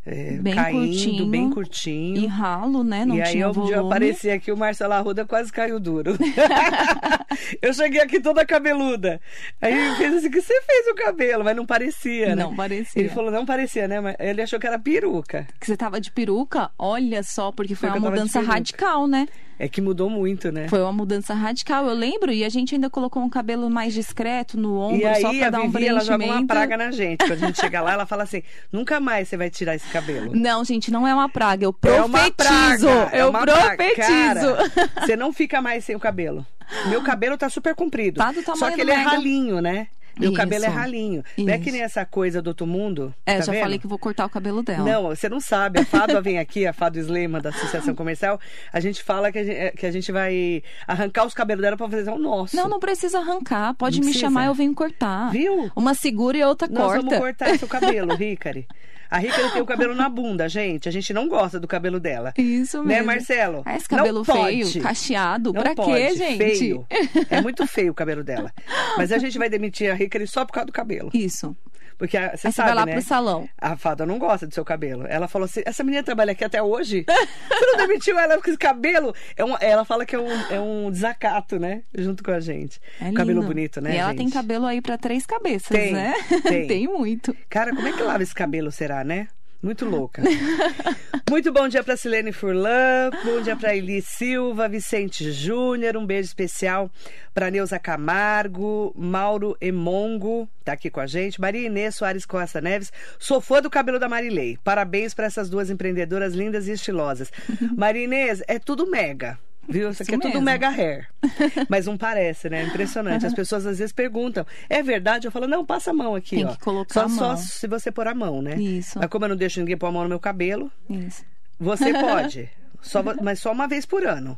eh, 0.06 0.38
Bem 0.42 0.56
caindo, 0.56 0.88
curtinho. 0.88 1.26
bem 1.28 1.50
curtinho. 1.50 2.18
E 2.18 2.26
ralo, 2.28 2.84
né? 2.84 3.06
Não 3.06 3.16
e 3.16 3.22
aí 3.22 3.32
tinha 3.32 3.50
um 3.50 3.52
volume. 3.52 3.74
dia 3.74 3.82
eu 3.82 3.86
apareci 3.88 4.30
aqui, 4.30 4.52
o 4.52 4.58
Marcelo 4.58 4.94
Arruda 4.94 5.26
quase 5.26 5.52
caiu 5.52 5.80
duro. 5.80 6.18
eu 7.62 7.74
cheguei 7.74 8.02
aqui 8.02 8.20
toda 8.20 8.46
cabeluda. 8.46 9.20
Aí 9.62 9.74
ele 9.74 9.96
fez 9.96 10.14
assim, 10.16 10.30
que 10.32 10.42
você 10.42 10.62
fez 10.62 10.88
o 10.88 10.96
cabelo? 10.96 11.44
Mas 11.44 11.56
não 11.56 11.66
parecia, 11.66 12.36
né? 12.36 12.44
Não 12.44 12.56
parecia. 12.56 13.02
Ele 13.02 13.10
falou, 13.10 13.32
não 13.32 13.46
parecia, 13.46 13.88
né? 13.88 14.00
Mas 14.00 14.16
ele 14.20 14.42
achou 14.42 14.60
que 14.60 14.68
era 14.68 14.80
peruca. 14.80 15.48
Que 15.60 15.66
você 15.68 15.76
tava 15.78 16.00
de 16.00 16.12
peruca, 16.12 16.72
olha 16.78 17.22
só, 17.24 17.52
porque 17.52 17.76
foi 17.76 17.90
Porque 17.90 18.00
uma 18.00 18.10
mudança 18.10 18.40
radical, 18.40 19.08
né? 19.08 19.28
É 19.60 19.68
que 19.68 19.82
mudou 19.82 20.10
muito, 20.10 20.52
né? 20.52 20.68
Foi 20.68 20.82
uma 20.82 20.94
mudança 20.94 21.34
radical, 21.34 21.88
eu 21.88 21.96
lembro, 21.96 22.32
e 22.32 22.44
a 22.46 22.50
gente 22.50 22.76
ainda 22.76 22.90
colocou 22.90 23.24
um 23.24 23.30
cabelo 23.30 23.70
mais 23.70 23.94
discreto 23.94 24.56
no 24.60 24.78
ombro, 24.78 24.98
E 24.98 25.06
aí 25.06 25.22
só 25.22 25.34
pra 25.34 25.48
a 25.48 25.50
dar 25.50 25.62
um 25.62 25.72
Vivi, 25.72 25.88
ela 25.88 26.00
joga 26.02 26.26
uma 26.26 26.46
praga 26.46 26.78
na 26.78 26.92
gente. 26.92 27.26
Quando 27.26 27.44
a 27.44 27.48
gente 27.48 27.60
chega 27.60 27.82
lá, 27.82 27.94
ela 27.94 28.06
fala 28.06 28.24
assim, 28.24 28.44
nunca 28.72 29.00
mais 29.00 29.28
você 29.28 29.36
vai 29.36 29.50
tirar 29.50 29.76
esse 29.76 29.88
cabelo. 29.90 30.32
Não, 30.36 30.64
gente, 30.64 30.92
não 30.92 31.08
é 31.08 31.14
uma 31.14 31.28
praga, 31.28 31.66
eu 31.66 31.70
É 31.72 31.74
profetizo. 31.74 32.88
é 33.12 33.22
eu 33.22 33.32
praga. 33.32 33.76
profetizo. 33.76 34.56
Cara, 34.56 34.72
você 35.06 35.16
não 35.16 35.34
fica 35.34 35.62
mais 35.62 35.84
sem 35.84 35.96
o 35.96 36.00
cabelo. 36.00 36.46
Meu 36.90 37.02
cabelo 37.02 37.38
tá 37.38 37.50
super 37.50 37.74
comprido. 37.74 38.18
Tá 38.18 38.32
do 38.32 38.44
tamanho 38.44 38.58
Só 38.60 38.72
que 38.72 38.82
ele 38.82 38.92
é 38.92 38.96
ralinho, 38.96 39.62
né? 39.62 39.88
E 40.20 40.28
o 40.28 40.34
cabelo 40.34 40.66
é 40.66 40.68
Isso. 40.68 40.78
ralinho. 40.78 41.24
Não 41.38 41.50
é 41.50 41.56
Isso. 41.56 41.64
que 41.64 41.72
nem 41.72 41.82
essa 41.82 42.06
coisa 42.06 42.42
do 42.42 42.48
outro 42.48 42.66
mundo. 42.68 43.14
É, 43.26 43.38
tá 43.38 43.46
já 43.46 43.52
vendo? 43.52 43.62
falei 43.62 43.80
que 43.80 43.88
vou 43.88 43.98
cortar 44.00 44.26
o 44.26 44.30
cabelo 44.30 44.64
dela. 44.64 44.84
Não, 44.84 45.04
você 45.10 45.28
não 45.30 45.40
sabe. 45.40 45.80
A 45.80 45.86
Fádua 45.86 46.22
vem 46.22 46.40
aqui, 46.40 46.66
a 46.66 46.74
Fádua 46.74 47.02
Slema 47.02 47.40
da 47.40 47.50
Associação 47.50 47.94
Comercial. 47.96 48.40
A 48.72 48.80
gente 48.80 49.04
fala 49.04 49.32
que 49.32 49.40
a 49.40 49.44
gente, 49.44 49.72
que 49.78 49.86
a 49.86 49.92
gente 49.92 50.12
vai 50.12 50.62
arrancar 50.88 51.26
os 51.26 51.34
cabelos 51.34 51.62
dela 51.62 51.78
pra 51.78 51.90
fazer 51.90 52.10
o 52.12 52.18
nosso. 52.18 52.56
Não, 52.56 52.68
não 52.68 52.80
precisa 52.80 53.20
arrancar. 53.20 53.74
Pode 53.76 54.00
Não 54.00 54.06
me 54.06 54.12
precisa? 54.12 54.28
chamar, 54.28 54.46
eu 54.48 54.54
venho 54.54 54.74
cortar. 54.74 55.32
Viu? 55.32 55.72
Uma 55.76 55.94
segura 55.94 56.38
e 56.38 56.44
outra 56.44 56.68
Nós 56.68 56.84
corta. 56.84 57.02
vamos 57.04 57.18
cortar 57.20 57.58
seu 57.58 57.68
cabelo, 57.68 58.14
Ricari. 58.18 58.68
A 59.10 59.18
Ricari 59.18 59.52
tem 59.52 59.62
o 59.62 59.66
cabelo 59.66 59.96
na 59.96 60.10
bunda, 60.10 60.48
gente. 60.50 60.88
A 60.90 60.92
gente 60.92 61.14
não 61.14 61.28
gosta 61.28 61.60
do 61.60 61.68
cabelo 61.68 62.00
dela. 62.00 62.34
Isso 62.38 62.84
Né, 62.84 62.96
mesmo. 62.96 63.06
Marcelo? 63.08 63.62
Ah, 63.66 63.76
esse 63.78 63.90
Não 63.92 63.98
cabelo 64.00 64.24
feio, 64.24 64.66
pode. 64.66 64.80
cacheado. 64.82 65.54
Não 65.54 65.62
pra 65.62 65.76
pode, 65.76 65.92
quê, 65.92 66.16
gente? 66.16 66.38
Feio. 66.38 66.86
É 67.30 67.42
muito 67.42 67.66
feio 67.68 67.92
o 67.92 67.96
cabelo 67.96 68.24
dela. 68.24 68.52
Mas 68.98 69.12
a 69.12 69.18
gente 69.18 69.38
vai 69.38 69.50
demitir 69.50 69.92
a 69.92 69.94
Ricari 69.94 70.28
só 70.28 70.46
por 70.46 70.54
causa 70.54 70.66
do 70.68 70.74
cabelo. 70.74 71.10
Isso. 71.14 71.56
Porque 71.98 72.16
a- 72.18 72.36
você 72.38 72.48
Aí 72.48 72.52
você 72.52 72.52
sabe, 72.52 72.68
vai 72.70 72.76
lá 72.76 72.86
né? 72.86 72.92
pro 72.94 73.02
salão. 73.02 73.50
A 73.58 73.76
Fada 73.76 74.06
não 74.06 74.20
gosta 74.20 74.46
do 74.46 74.54
seu 74.54 74.64
cabelo. 74.64 75.06
Ela 75.08 75.28
falou 75.28 75.46
assim: 75.46 75.62
essa 75.66 75.84
menina 75.84 76.04
trabalha 76.04 76.32
aqui 76.34 76.44
até 76.44 76.62
hoje? 76.62 77.06
Você 77.50 77.66
não 77.66 77.78
demitiu 77.78 78.18
ela 78.20 78.40
com 78.42 78.48
esse 78.50 78.58
cabelo? 78.58 79.14
É 79.36 79.44
um, 79.44 79.56
ela 79.60 79.84
fala 79.84 80.06
que 80.06 80.16
é 80.16 80.20
um, 80.20 80.32
é 80.52 80.60
um 80.60 80.92
desacato, 80.92 81.60
né? 81.60 81.82
Junto 81.98 82.24
com 82.24 82.32
a 82.32 82.40
gente. 82.40 82.80
É 83.02 83.12
cabelo 83.12 83.42
bonito, 83.42 83.82
né? 83.82 83.96
E 83.96 83.98
ela 83.98 84.10
gente? 84.10 84.18
tem 84.20 84.30
cabelo 84.30 84.66
aí 84.66 84.82
pra 84.82 84.98
três 84.98 85.26
cabeças, 85.26 85.70
Tem, 85.70 85.92
né? 85.94 86.14
tem. 86.68 86.88
muito. 86.88 87.36
Cara, 87.50 87.76
como 87.76 87.88
é 87.88 87.94
que 87.94 88.04
lava 88.04 88.22
esse 88.22 88.34
cabelo, 88.36 88.72
será, 88.72 89.04
né? 89.04 89.28
Muito 89.62 89.86
louca. 89.86 90.22
Muito 91.30 91.52
bom 91.52 91.68
dia 91.68 91.84
para 91.84 91.98
Silene 91.98 92.32
Furlan, 92.32 93.10
bom 93.26 93.42
dia 93.42 93.56
para 93.56 93.76
Eli 93.76 94.02
Silva, 94.02 94.70
Vicente 94.70 95.32
Júnior, 95.32 95.98
um 95.98 96.06
beijo 96.06 96.28
especial 96.28 96.90
para 97.34 97.52
Neuza 97.52 97.78
Camargo, 97.78 98.94
Mauro 98.96 99.58
Emongo, 99.60 100.48
tá 100.64 100.74
aqui 100.74 100.90
com 100.90 101.00
a 101.00 101.08
gente, 101.08 101.42
Maria 101.42 101.68
Inês 101.68 101.96
Soares 101.96 102.26
Costa 102.26 102.62
Neves, 102.62 102.94
sou 103.20 103.42
fã 103.42 103.62
do 103.62 103.70
cabelo 103.70 104.00
da 104.00 104.08
Marilei. 104.08 104.58
Parabéns 104.64 105.14
para 105.14 105.26
essas 105.26 105.50
duas 105.50 105.70
empreendedoras 105.70 106.34
lindas 106.34 106.68
e 106.68 106.72
estilosas. 106.72 107.32
Maria 107.76 108.06
Inês, 108.06 108.42
é 108.48 108.60
tudo 108.60 108.90
mega. 108.90 109.38
Viu? 109.68 109.90
Isso 109.92 110.02
aqui 110.04 110.12
é 110.12 110.16
Isso 110.16 110.22
tudo 110.22 110.34
mesmo. 110.34 110.46
mega 110.46 110.70
hair. 110.70 111.08
Mas 111.70 111.86
não 111.86 111.98
parece, 111.98 112.50
né? 112.50 112.64
Impressionante. 112.64 113.26
As 113.26 113.34
pessoas 113.34 113.66
às 113.66 113.80
vezes 113.80 113.92
perguntam: 113.92 114.46
é 114.70 114.82
verdade? 114.82 115.28
Eu 115.28 115.32
falo: 115.32 115.48
não, 115.48 115.66
passa 115.66 115.92
a 115.92 115.94
mão 115.94 116.16
aqui. 116.16 116.38
Tem 116.38 116.46
ó. 116.46 116.50
que 116.54 116.60
colocar 116.60 116.94
só, 116.94 117.06
a 117.06 117.10
Só 117.10 117.28
mão. 117.30 117.38
se 117.38 117.68
você 117.68 117.92
pôr 117.92 118.08
a 118.08 118.16
mão, 118.16 118.42
né? 118.42 118.56
Isso. 118.56 118.98
Mas 118.98 119.10
como 119.10 119.26
eu 119.26 119.30
não 119.30 119.36
deixo 119.36 119.60
ninguém 119.60 119.78
pôr 119.78 119.88
a 119.88 119.92
mão 119.92 120.04
no 120.04 120.10
meu 120.10 120.20
cabelo, 120.20 120.72
Isso. 120.90 121.24
você 121.60 121.92
pode. 122.00 122.50
Só, 122.82 123.04
mas 123.22 123.40
só 123.40 123.52
uma 123.52 123.68
vez 123.68 123.86
por 123.86 124.06
ano. 124.06 124.38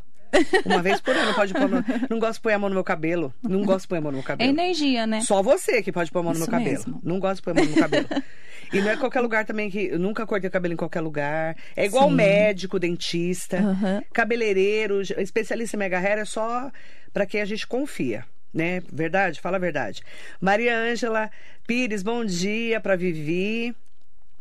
Uma 0.66 0.82
vez 0.82 1.00
por 1.02 1.16
ano 1.16 1.34
pode 1.34 1.54
pôr. 1.54 1.70
Não 2.10 2.20
gosto 2.20 2.34
de 2.36 2.42
pôr 2.42 2.52
a 2.54 2.60
mão 2.60 2.70
no 2.70 2.76
meu 2.76 2.84
cabelo. 2.84 3.34
Não 3.42 3.64
gosto 3.64 3.82
de 3.84 3.88
pôr 3.90 3.96
a 3.98 4.02
mão 4.02 4.12
no 4.12 4.18
meu 4.18 4.24
É 4.24 4.28
cabelo. 4.28 4.50
energia, 4.50 5.08
né? 5.08 5.22
Só 5.22 5.42
você 5.42 5.82
que 5.82 5.92
pode 5.92 6.12
pôr 6.12 6.20
a 6.20 6.24
mão 6.24 6.34
no 6.34 6.40
meu 6.40 6.48
cabelo. 6.48 6.70
mesmo. 6.72 7.00
Não 7.04 7.20
gosto 7.20 7.38
de 7.38 7.42
pôr 7.44 7.52
a 7.52 7.54
mão 7.56 7.64
no 7.66 7.72
meu 7.72 7.80
cabelo. 7.80 8.08
E 8.72 8.82
não 8.82 8.92
é 8.92 8.98
qualquer 8.98 9.22
lugar 9.22 9.46
também 9.46 9.68
que. 9.72 9.88
Eu 9.88 9.98
nunca 9.98 10.28
cortei 10.28 10.48
o 10.48 10.52
cabelo 10.52 10.76
em 10.76 10.78
qualquer 10.78 11.02
lugar. 11.02 11.56
É 11.76 11.86
igual 11.86 12.08
Sim. 12.08 12.16
médico, 12.16 12.78
dentista, 12.78 13.58
Aham. 13.58 14.04
cabeleireiro, 14.14 15.02
especialista 15.02 15.76
em 15.76 15.80
mega 15.80 15.98
hair 15.98 16.20
é 16.20 16.26
só 16.26 16.72
pra 17.12 17.26
quem 17.26 17.42
a 17.42 17.46
gente 17.46 17.66
confia. 17.66 18.26
Né? 18.54 18.84
Verdade? 18.92 19.42
Fala 19.42 19.58
a 19.58 19.60
verdade. 19.60 20.04
Maria 20.40 20.78
Ângela 20.78 21.32
Pires, 21.66 22.04
bom 22.04 22.24
dia 22.24 22.80
pra 22.80 22.96
Vivi. 22.96 23.76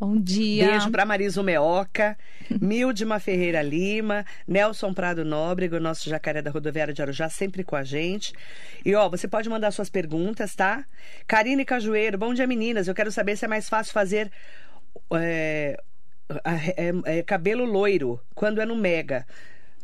Bom 0.00 0.16
dia. 0.16 0.68
Beijo 0.68 0.90
pra 0.92 1.04
Marisa 1.04 1.42
Meoca, 1.42 2.16
Mildima 2.60 3.18
Ferreira 3.18 3.60
Lima, 3.62 4.24
Nelson 4.46 4.94
Prado 4.94 5.24
Nóbrega, 5.24 5.76
o 5.76 5.80
nosso 5.80 6.08
jacaré 6.08 6.40
da 6.40 6.50
rodoviária 6.52 6.94
de 6.94 7.02
Arujá, 7.02 7.28
sempre 7.28 7.64
com 7.64 7.74
a 7.74 7.82
gente. 7.82 8.32
E 8.84 8.94
ó, 8.94 9.08
você 9.08 9.26
pode 9.26 9.48
mandar 9.48 9.72
suas 9.72 9.90
perguntas, 9.90 10.54
tá? 10.54 10.84
Karine 11.26 11.64
Cajueiro, 11.64 12.16
bom 12.16 12.32
dia 12.32 12.46
meninas. 12.46 12.86
Eu 12.86 12.94
quero 12.94 13.10
saber 13.10 13.36
se 13.36 13.44
é 13.44 13.48
mais 13.48 13.68
fácil 13.68 13.92
fazer 13.92 14.30
é, 15.14 15.76
é- 16.76 17.18
é 17.18 17.22
cabelo 17.22 17.64
loiro 17.64 18.20
quando 18.34 18.60
é 18.60 18.66
no 18.66 18.76
Mega. 18.76 19.26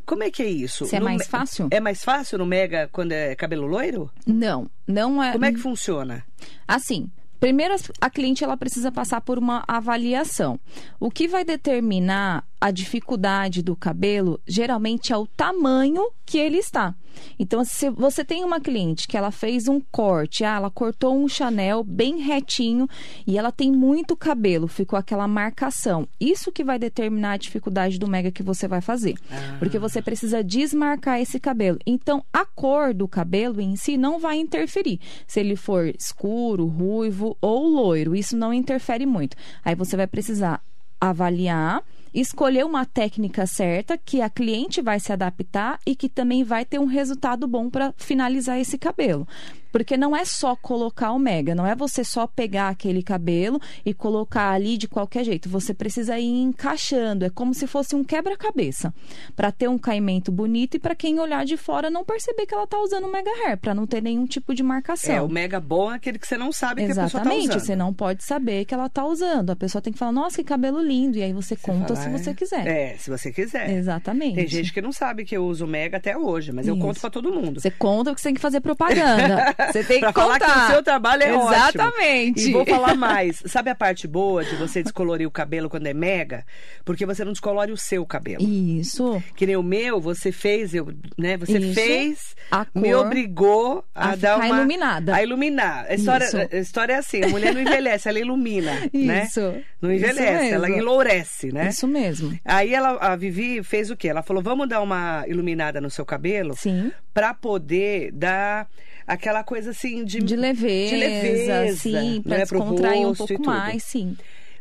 Como 0.06 0.23
é 0.23 0.30
que 0.30 0.42
é 0.42 0.47
isso? 0.47 0.85
Se 0.87 0.97
é 0.97 0.99
No 0.99 1.06
mais 1.06 1.18
Me- 1.21 1.25
fácil? 1.25 1.68
É 1.71 1.80
mais 1.80 2.04
fácil 2.04 2.37
no 2.38 2.44
Mega 2.44 2.88
quando 2.92 3.12
é 3.12 3.35
cabelo 3.35 3.66
loiro? 3.66 4.11
Não, 4.26 4.71
não 4.87 5.23
é. 5.23 5.33
Como 5.33 5.44
é 5.47 5.52
que 5.52 5.59
funciona? 5.59 6.23
Assim, 6.68 7.11
primeiro 7.41 7.75
a 8.00 8.11
cliente 8.11 8.45
ela 8.45 8.57
precisa 8.57 8.91
passar 8.91 9.21
por 9.21 9.38
uma 9.38 9.64
avaliação. 9.67 10.59
O 10.99 11.11
que 11.11 11.29
vai 11.29 11.45
determinar 11.45 12.45
a 12.64 12.71
dificuldade 12.71 13.62
do 13.62 13.76
cabelo 13.76 14.40
geralmente 14.47 15.12
é 15.12 15.16
o 15.18 15.26
tamanho 15.26 16.11
que 16.25 16.38
ele 16.38 16.56
está. 16.56 16.94
Então, 17.38 17.62
se 17.62 17.90
você 17.90 18.25
tem 18.25 18.42
uma 18.42 18.59
cliente 18.59 19.06
que 19.06 19.18
ela 19.18 19.30
fez 19.30 19.68
um 19.68 19.83
corte, 19.92 20.44
ah, 20.44 20.56
ela 20.56 20.71
cortou 20.71 21.14
um 21.14 21.28
Chanel 21.28 21.85
bem 21.85 22.23
retinho 22.23 22.88
e 23.26 23.37
ela 23.37 23.52
tem 23.52 23.71
muito 23.71 24.16
cabelo, 24.16 24.66
ficou 24.66 24.99
aquela 24.99 25.28
marcação. 25.28 26.09
Isso 26.18 26.50
que 26.50 26.64
vai 26.64 26.78
determinar 26.78 27.33
a 27.33 27.37
dificuldade 27.37 27.99
do 27.99 28.09
mega 28.09 28.33
que 28.33 28.42
você 28.42 28.66
vai 28.66 28.80
fazer. 28.80 29.14
Porque 29.59 29.78
você 29.78 30.00
precisa 30.00 30.42
desmarcar 30.42 31.21
esse 31.21 31.38
cabelo. 31.38 31.78
Então, 31.87 32.25
a 32.33 32.47
cor 32.47 32.94
do 32.94 33.06
cabelo 33.06 33.61
em 33.61 33.76
si 33.76 33.99
não 33.99 34.18
vai 34.18 34.38
interferir. 34.38 34.99
Se 35.26 35.38
ele 35.38 35.54
for 35.54 35.88
escuro, 35.88 36.64
ruivo 36.64 37.37
ou 37.42 37.68
loiro, 37.68 38.16
isso 38.16 38.35
não 38.35 38.54
interfere 38.54 39.04
muito. 39.04 39.37
Aí 39.62 39.75
você 39.75 39.99
vai 39.99 40.06
precisar 40.06 40.62
avaliar, 40.99 41.83
escolher 42.14 42.64
uma 42.64 42.87
técnica 42.87 43.47
certa 43.47 43.99
que 43.99 44.21
a 44.21 44.30
cliente 44.30 44.80
vai 44.80 45.00
se 45.00 45.12
adaptar 45.12 45.80
e 45.85 45.97
que 45.97 46.09
também 46.09 46.44
vai 46.44 46.64
ter 46.64 46.78
um 46.78 46.87
resultado 46.87 47.49
bom 47.49 47.68
para 47.68 47.92
finalizar 47.97 48.59
esse 48.59 48.78
cabelo. 48.78 49.26
Porque 49.75 49.97
não 49.97 50.14
é 50.14 50.25
só 50.25 50.54
colocar 50.54 51.11
o 51.11 51.19
mega, 51.19 51.52
não 51.52 51.66
é 51.66 51.75
você 51.75 52.04
só 52.04 52.28
pegar 52.28 52.69
aquele 52.69 53.02
cabelo 53.02 53.61
e 53.85 53.93
colocar 53.93 54.52
ali 54.52 54.78
de 54.78 54.87
qualquer 54.87 55.25
jeito. 55.25 55.49
Você 55.49 55.75
precisa 55.75 56.16
ir 56.16 56.43
encaixando, 56.43 57.25
é 57.25 57.28
como 57.28 57.52
se 57.52 57.66
fosse 57.66 57.97
um 57.97 58.04
quebra-cabeça, 58.04 58.95
para 59.35 59.50
ter 59.50 59.66
um 59.66 59.76
caimento 59.76 60.31
bonito 60.31 60.76
e 60.76 60.78
para 60.78 60.95
quem 60.95 61.19
olhar 61.19 61.45
de 61.45 61.57
fora 61.57 61.90
não 61.90 62.04
perceber 62.04 62.47
que 62.47 62.54
ela 62.54 62.69
tá 62.69 62.78
usando 62.78 63.09
um 63.09 63.11
mega 63.11 63.28
hair, 63.45 63.59
para 63.59 63.75
não 63.75 63.85
ter 63.85 64.00
nenhum 64.00 64.26
tipo 64.26 64.54
de 64.54 64.62
marcação. 64.62 65.12
É, 65.12 65.21
o 65.21 65.28
Mega 65.28 65.59
bom 65.59 65.90
é 65.90 65.97
aquele 65.97 66.21
que 66.21 66.28
você 66.28 66.37
não 66.37 66.52
sabe 66.52 66.87
que 66.87 66.93
a 66.93 66.95
pessoa 66.95 67.11
tá 67.11 67.19
Exatamente, 67.19 67.49
usando. 67.49 67.61
você 67.61 67.75
não 67.75 67.93
pode 67.93 68.23
saber 68.23 68.64
que 68.66 68.75
ela 68.75 68.88
tá 68.88 69.04
usando. 69.04 69.50
A 69.50 69.57
pessoa 69.57 69.83
tem 69.83 69.93
que 69.93 69.99
falar, 69.99 70.12
nossa, 70.12 70.37
que 70.37 70.45
cabelo 70.45 70.81
lindo. 70.81 71.19
E 71.19 71.23
aí 71.25 71.33
você, 71.33 71.57
conta 71.57 71.97
Fala, 71.97 72.00
se 72.00 72.11
você 72.11 72.31
é. 72.31 72.35
quiser. 72.35 72.66
É, 72.69 72.97
se 72.97 73.11
você 73.11 73.33
quiser. 73.33 73.71
Exatamente. 73.71 74.37
Tem 74.37 74.47
gente 74.47 74.73
que 74.73 74.81
não 74.81 74.93
sabe 74.93 75.25
que 75.25 75.37
eu 75.37 75.45
uso 75.45 75.66
Mega 75.66 75.97
até 75.97 76.16
hoje, 76.16 76.52
mas 76.52 76.69
eu 76.69 76.76
Isso. 76.76 76.87
conto 76.87 77.00
pra 77.00 77.11
todo 77.11 77.33
mundo. 77.33 77.61
Você 77.61 77.73
conta 77.73 78.12
porque 78.12 78.23
você 78.23 78.28
tem 78.28 78.35
que 78.35 78.40
fazer 78.40 78.61
propaganda. 78.61 79.52
Você 79.73 79.85
tem 79.85 80.00
pra 80.00 80.12
que 80.12 80.21
falar 80.21 80.38
que 80.38 80.47
o 80.47 80.66
seu 80.73 80.83
trabalho 80.83 81.23
é 81.23 81.33
ótimo. 81.35 81.52
Exatamente. 81.52 82.49
E 82.49 82.52
vou 82.52 82.64
falar 82.66 82.94
mais. 82.94 83.42
Sabe 83.47 83.71
a 83.71 83.75
parte 83.75 84.06
boa 84.06 84.44
de 84.44 84.54
você 84.56 84.83
descolorir 84.83 85.26
o 85.26 85.30
cabelo 85.30 85.68
quando 85.68 85.87
é 85.87 85.94
mega? 85.94 86.44
Porque 86.85 87.06
você 87.06 87.25
não 87.25 87.33
descolore 87.33 87.73
o 87.73 87.76
seu 87.76 88.04
cabelo. 88.06 88.42
Isso. 88.42 89.23
Que 89.37 89.47
nem 89.47 89.56
o 89.56 89.62
meu, 89.62 90.00
você 90.00 90.30
fez, 90.33 90.75
eu, 90.75 90.88
né? 91.18 91.37
Você 91.37 91.59
Isso. 91.59 91.75
fez, 91.75 92.37
A 92.50 92.66
me 92.75 92.90
cor 92.92 93.06
obrigou 93.06 93.85
a, 93.94 94.11
a 94.11 94.16
dar 94.16 94.37
uma 94.37 94.49
iluminada. 94.49 95.14
A 95.14 95.23
iluminar. 95.23 95.87
A 95.88 95.94
história, 95.94 96.25
Isso. 96.25 96.37
a 96.37 96.56
história 96.56 96.92
é 96.94 96.97
assim, 96.97 97.23
a 97.23 97.28
mulher 97.28 97.54
não 97.54 97.61
envelhece, 97.61 98.09
ela 98.09 98.18
ilumina, 98.18 98.73
né? 98.92 99.25
Isso. 99.25 99.40
Não 99.80 99.92
Isso 99.92 100.04
envelhece, 100.04 100.50
ela 100.50 100.71
enlourece, 100.71 101.52
né? 101.52 101.68
Isso 101.68 101.87
mesmo. 101.87 102.38
Aí 102.44 102.75
ela, 102.75 102.99
a 103.00 103.16
Vivi 103.16 103.62
fez 103.62 103.90
o 103.90 103.97
quê? 103.97 104.09
Ela 104.09 104.23
falou: 104.23 104.42
vamos 104.42 104.68
dar 104.68 104.80
uma 104.80 105.25
iluminada 105.26 105.80
no 105.80 105.90
seu 105.90 106.04
cabelo 106.04 106.54
Sim. 106.56 106.92
pra 107.12 107.35
poder 107.35 108.11
dar 108.12 108.68
aquela 109.06 109.44
coisa 109.44 109.70
assim 109.70 110.04
de, 110.04 110.20
De 110.20 110.37
leveza, 110.37 110.94
de 110.94 110.96
leveza, 110.96 111.76
sim, 111.76 112.23
né, 112.25 112.46
pro 112.46 112.58
descontrair 112.61 113.06
um 113.06 113.14
pouco 113.14 113.44
mais, 113.44 113.82
sim. 113.82 114.16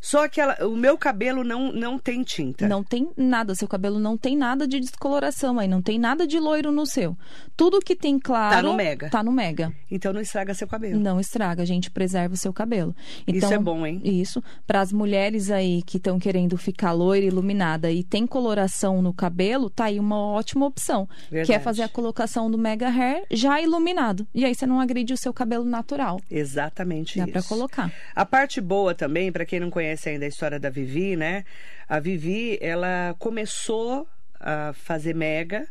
Só 0.06 0.28
que 0.28 0.42
ela- 0.42 0.58
o 0.68 0.76
meu 0.76 0.98
cabelo 0.98 1.46
não, 1.46 1.72
não 1.72 1.98
tem 1.98 2.24
tinta. 2.24 2.68
Não 2.68 2.84
tem 2.84 3.10
nada, 3.16 3.56
seu 3.56 3.70
cabelo 3.70 4.00
não 4.00 4.18
tem 4.18 4.36
nada 4.36 4.68
de 4.68 4.78
descoloração 4.78 5.58
aí, 5.60 5.68
não 5.68 5.82
tem 5.82 5.98
nada 5.98 6.28
de 6.28 6.38
loiro 6.38 6.74
no 6.74 6.86
seu. 6.86 7.16
Tudo 7.56 7.80
que 7.80 7.96
tem 7.96 8.20
claro 8.20 8.56
Tá 8.58 8.62
no 8.62 8.74
Mega. 8.74 9.10
Tá 9.10 9.24
no 9.24 9.32
mega. 9.32 9.72
Então 9.90 10.12
não 10.12 10.20
estraga 10.20 10.54
seu 10.54 10.68
cabelo. 10.68 11.00
Não 11.00 11.22
estraga, 11.22 11.64
a 11.64 11.66
gente 11.66 11.90
preserva 11.90 12.34
o 12.34 12.38
seu 12.38 12.52
cabelo. 12.52 12.94
Então, 13.26 13.38
Isso 13.50 13.54
é 13.54 13.58
bom, 13.58 13.86
hein? 13.86 14.02
Isso. 14.04 14.44
Para 14.68 14.82
as 14.82 14.92
mulheres 14.92 15.50
aí 15.50 15.82
que 15.84 15.96
estão 15.96 16.20
querendo 16.20 16.58
ficar 16.58 16.92
loira, 16.92 17.26
iluminada 17.26 17.90
e 17.90 18.04
tem 18.04 18.28
coloração 18.28 19.02
no 19.02 19.14
cabelo, 19.14 19.70
tá 19.70 19.86
aí 19.86 20.00
uma 20.02 20.18
ótima 20.20 20.66
opção. 20.66 21.06
Que 21.30 21.36
é 21.38 21.44
Verdade. 21.46 21.64
fazer 21.64 21.84
a 21.84 21.88
colocação 21.90 22.52
do 22.52 22.58
Mega 22.58 22.90
Hair 22.90 23.24
já 23.32 23.62
iluminado. 23.62 24.28
E 24.36 24.44
aí 24.44 24.54
você 24.54 24.66
não 24.66 24.82
agride 24.82 25.14
o 25.14 25.18
seu 25.18 25.34
cabelo 25.34 25.64
natural. 25.64 26.20
Exatamente 26.30 27.18
Dá 27.20 27.24
isso. 27.24 27.32
para 27.32 27.44
colocar. 27.44 27.92
A 28.14 28.26
parte 28.26 28.60
boa 28.60 28.94
também, 28.94 29.32
para 29.32 29.46
quem 29.46 29.60
não 29.62 29.70
conhece 29.70 29.93
ainda 30.10 30.26
a 30.26 30.28
história 30.28 30.60
da 30.60 30.70
Vivi, 30.70 31.16
né? 31.16 31.44
A 31.88 32.00
Vivi, 32.00 32.58
ela 32.62 33.16
começou 33.20 34.08
a 34.40 34.74
fazer 34.74 35.14
mega 35.16 35.68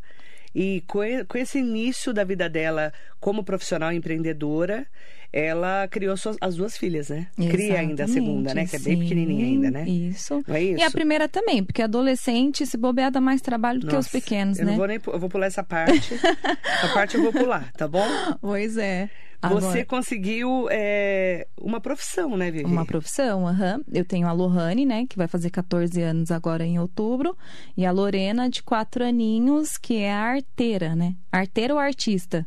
e- 0.54 0.82
com 0.86 1.38
esse 1.38 1.58
início 1.58 2.12
da 2.12 2.24
vida 2.24 2.48
dela 2.48 2.92
como 3.20 3.44
profissional 3.44 3.92
empreendedora, 3.92 4.86
ela 5.32 5.88
criou 5.88 6.16
suas- 6.16 6.36
as 6.40 6.56
duas 6.56 6.76
filhas, 6.76 7.08
né? 7.08 7.26
Cria 7.36 7.80
ainda 7.80 8.04
a 8.04 8.08
segunda, 8.08 8.52
né? 8.54 8.66
Que 8.66 8.76
é 8.76 8.78
bem 8.78 8.96
Sim, 8.96 9.02
pequenininha 9.02 9.46
ainda, 9.46 9.70
né? 9.70 9.88
Isso. 9.88 10.42
Não 10.46 10.54
é 10.54 10.62
isso? 10.62 10.80
E 10.80 10.82
a 10.82 10.90
primeira 10.90 11.28
também, 11.28 11.64
porque 11.64 11.80
adolescente, 11.82 12.66
se 12.66 12.76
bobear, 12.76 13.10
dá 13.10 13.20
mais 13.20 13.40
trabalho 13.40 13.80
do 13.80 13.86
que 13.86 13.96
os 13.96 14.06
Nossa, 14.06 14.10
pequenos, 14.10 14.58
eu 14.58 14.64
né? 14.66 14.72
Não 14.72 14.78
vou 14.78 14.86
nem, 14.86 15.00
eu 15.06 15.18
vou 15.18 15.28
pular 15.28 15.46
essa 15.46 15.62
parte. 15.64 16.14
essa 16.14 16.88
parte 16.92 17.14
eu 17.16 17.22
vou 17.22 17.32
pular, 17.32 17.72
tá 17.72 17.88
bom? 17.88 18.04
Pois 18.40 18.76
é. 18.76 19.08
Você 19.44 19.56
Agora- 19.56 19.84
conseguiu 19.86 20.68
é, 20.70 21.48
uma 21.60 21.80
profissão, 21.80 22.36
né, 22.36 22.48
Vivi? 22.48 22.64
Uma 22.64 22.86
profissão, 22.86 23.48
aham. 23.48 23.80
Eu 23.92 24.04
tenho 24.04 24.28
a 24.28 24.32
Lohane, 24.32 24.86
né, 24.86 25.04
que 25.08 25.16
vai 25.16 25.26
fazer 25.26 25.50
14 25.50 26.00
anos 26.00 26.30
agora 26.30 26.64
em 26.64 26.78
outubro, 26.78 27.36
e 27.76 27.84
a 27.84 27.90
Lorena, 27.90 28.48
de 28.48 28.62
4 28.62 29.02
aninhos, 29.04 29.76
que 29.76 29.96
é 29.96 30.12
a 30.12 30.20
arteira, 30.20 30.94
né? 30.94 31.16
Arteira 31.32 31.74
ou 31.74 31.80
artista? 31.80 32.46